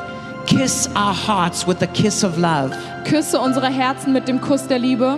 [0.45, 2.71] Kiss our hearts with the kiss of love.
[3.05, 5.17] Küsse unsere Herzen mit dem Kuss der Liebe.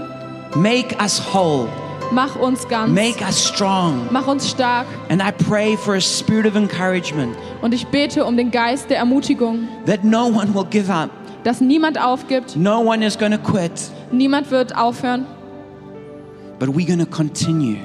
[0.55, 1.67] Make us whole.
[2.11, 2.91] Mach uns ganz.
[2.91, 4.07] Make us strong.
[4.11, 4.85] Mach uns stark.
[5.09, 8.97] And I pray for a spirit of encouragement Und ich bete um den Geist der
[8.97, 11.09] Ermutigung, that no one will give up.
[11.43, 13.71] Dass niemand aufgibt, No one is going to quit.
[14.11, 15.25] Niemand wird aufhören,
[16.59, 17.77] but we're going to continue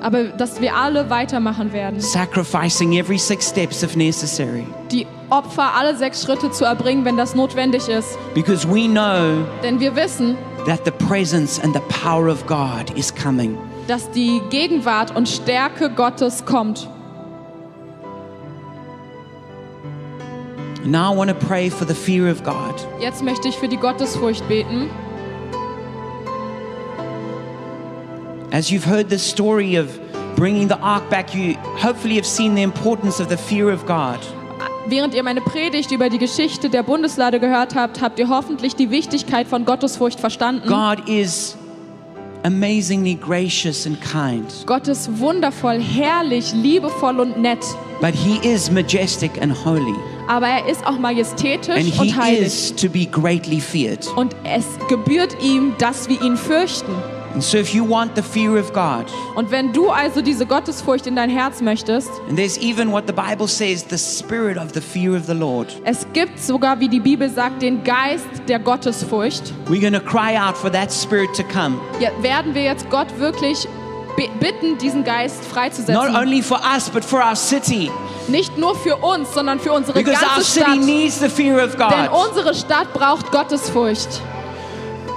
[0.00, 1.98] aber dass wir alle weitermachen werden.
[1.98, 4.66] sacrificing every six steps if necessary.
[4.92, 8.18] Die Opfer, alle sechs Schritte zu erbringen, wenn das notwendig ist.
[8.34, 10.36] Because we know Denn wir wissen,
[10.66, 13.56] that the presence and the power of God is coming.
[13.88, 16.86] dass die Gegenwart und Stärke Gottes kommt.
[20.84, 22.74] Now I want to pray for the fear of God.
[23.00, 24.90] Jetzt möchte ich für die Gottesfurcht beten.
[28.52, 29.88] As you've heard the story of
[30.36, 34.18] bringing the ark back, you hopefully have seen the importance of the fear of God.
[34.86, 38.90] Während ihr meine Predigt über die Geschichte der Bundeslade gehört habt, habt ihr hoffentlich die
[38.90, 40.68] Wichtigkeit von Gottesfurcht verstanden.
[40.68, 41.56] God is
[42.44, 47.64] amazingly gracious and kind, Gott ist wundervoll, herrlich, liebevoll und nett.
[48.02, 49.94] but He is majestic and holy,
[50.28, 52.46] Aber er ist auch majestätisch und heilig.
[52.46, 54.06] is to be greatly feared.
[54.16, 56.92] Und es gebührt ihm, dass wir ihn fürchten.
[57.34, 61.08] And so, if you want the fear of God, Und wenn du also diese Gottesfurcht
[61.08, 64.80] in dein Herz möchtest, and there's even what the Bible says the spirit of the
[64.80, 69.52] fear of the Lord, es gibt sogar, wie die Bibel sagt, den Geist der Gottesfurcht.
[69.68, 73.08] we're going to cry out for that spirit to come, Ja, werden wir jetzt Gott
[73.18, 73.66] wirklich
[74.16, 76.16] bitten, diesen Geist not freizusetzen.
[76.16, 77.90] only for us, but for our city,
[78.28, 80.78] Nicht nur für uns, sondern für unsere because our ganze city Stadt.
[80.80, 82.26] needs the fear of Denn God.
[82.28, 84.20] unsere Stadt braucht Gottesfurcht.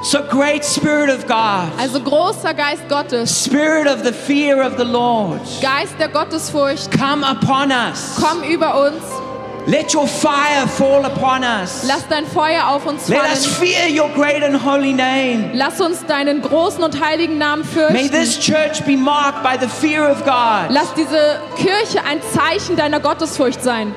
[0.03, 1.69] So, great spirit of God.
[1.79, 7.25] Also großer Geist Gottes, Spirit of the fear of the Lord, Geist der Gottesfurcht, come
[7.25, 8.15] upon us.
[8.21, 9.01] komm über uns.
[9.67, 11.83] Let your fire fall upon us.
[11.85, 13.69] Lass dein Feuer auf uns Let us fallen.
[13.69, 15.51] fear your great and holy name.
[15.53, 18.53] Lass uns deinen großen und heiligen Namen May this fürchten.
[18.53, 20.69] church be marked by the fear of God.
[20.69, 23.93] Lass diese Kirche ein Zeichen deiner Gottesfurcht sein.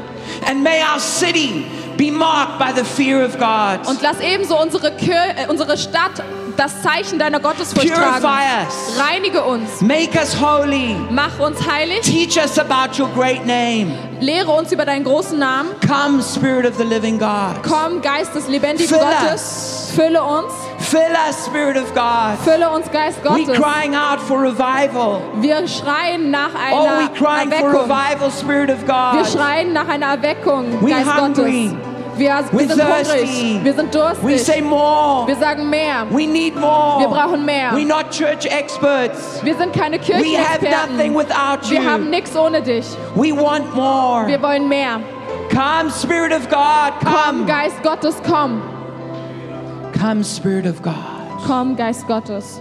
[0.49, 1.65] And may our city
[1.97, 3.87] be marked by the fear of God.
[3.87, 6.21] Und lass ebenso unsere, Kir äh, unsere Stadt
[6.61, 8.23] das Zeichen deiner Gottesfurcht tragen.
[8.67, 9.01] Us.
[9.01, 9.81] Reinige uns.
[9.81, 10.95] Make us holy.
[11.11, 12.01] Mach uns heilig.
[12.03, 13.93] Teach us about your great name.
[14.21, 15.71] Lehre uns über deinen großen Namen.
[15.89, 17.63] Come, Spirit of the living God.
[17.63, 19.93] Komm, Geist des lebendigen Fill Gottes.
[19.97, 20.53] Fülle uns.
[20.81, 22.37] Fill us, Spirit of God.
[22.45, 23.59] Fülle uns, Geist We're Gottes.
[23.59, 25.23] crying out for revival.
[25.37, 27.91] Wir schreien nach Oh, einer we're crying for Erweckung.
[27.91, 29.27] revival, Spirit of Wir God.
[29.33, 31.69] schreien nach einer Erweckung, We're Geist hungry.
[31.69, 31.90] Gottes.
[32.17, 32.37] Wir,
[32.69, 33.19] sind thirsty.
[33.19, 33.65] hungrig.
[33.65, 35.27] Wir sind We say more.
[35.27, 36.07] Wir sagen mehr.
[36.11, 37.01] We need more.
[37.01, 37.73] Wir brauchen mehr.
[37.73, 39.41] We're not church experts.
[39.43, 41.15] Wir sind keine We have nothing Kirchenexperten.
[41.15, 42.11] without Wir haben you.
[42.11, 42.87] nichts ohne dich.
[43.15, 44.27] We want more.
[44.27, 45.01] Wir wollen mehr.
[45.51, 47.47] Come, Spirit of God, Komm, come.
[47.47, 48.63] Geist Gottes, komm.
[49.99, 50.95] Come, Spirit of God.
[51.47, 52.61] Komm, Geist Gottes.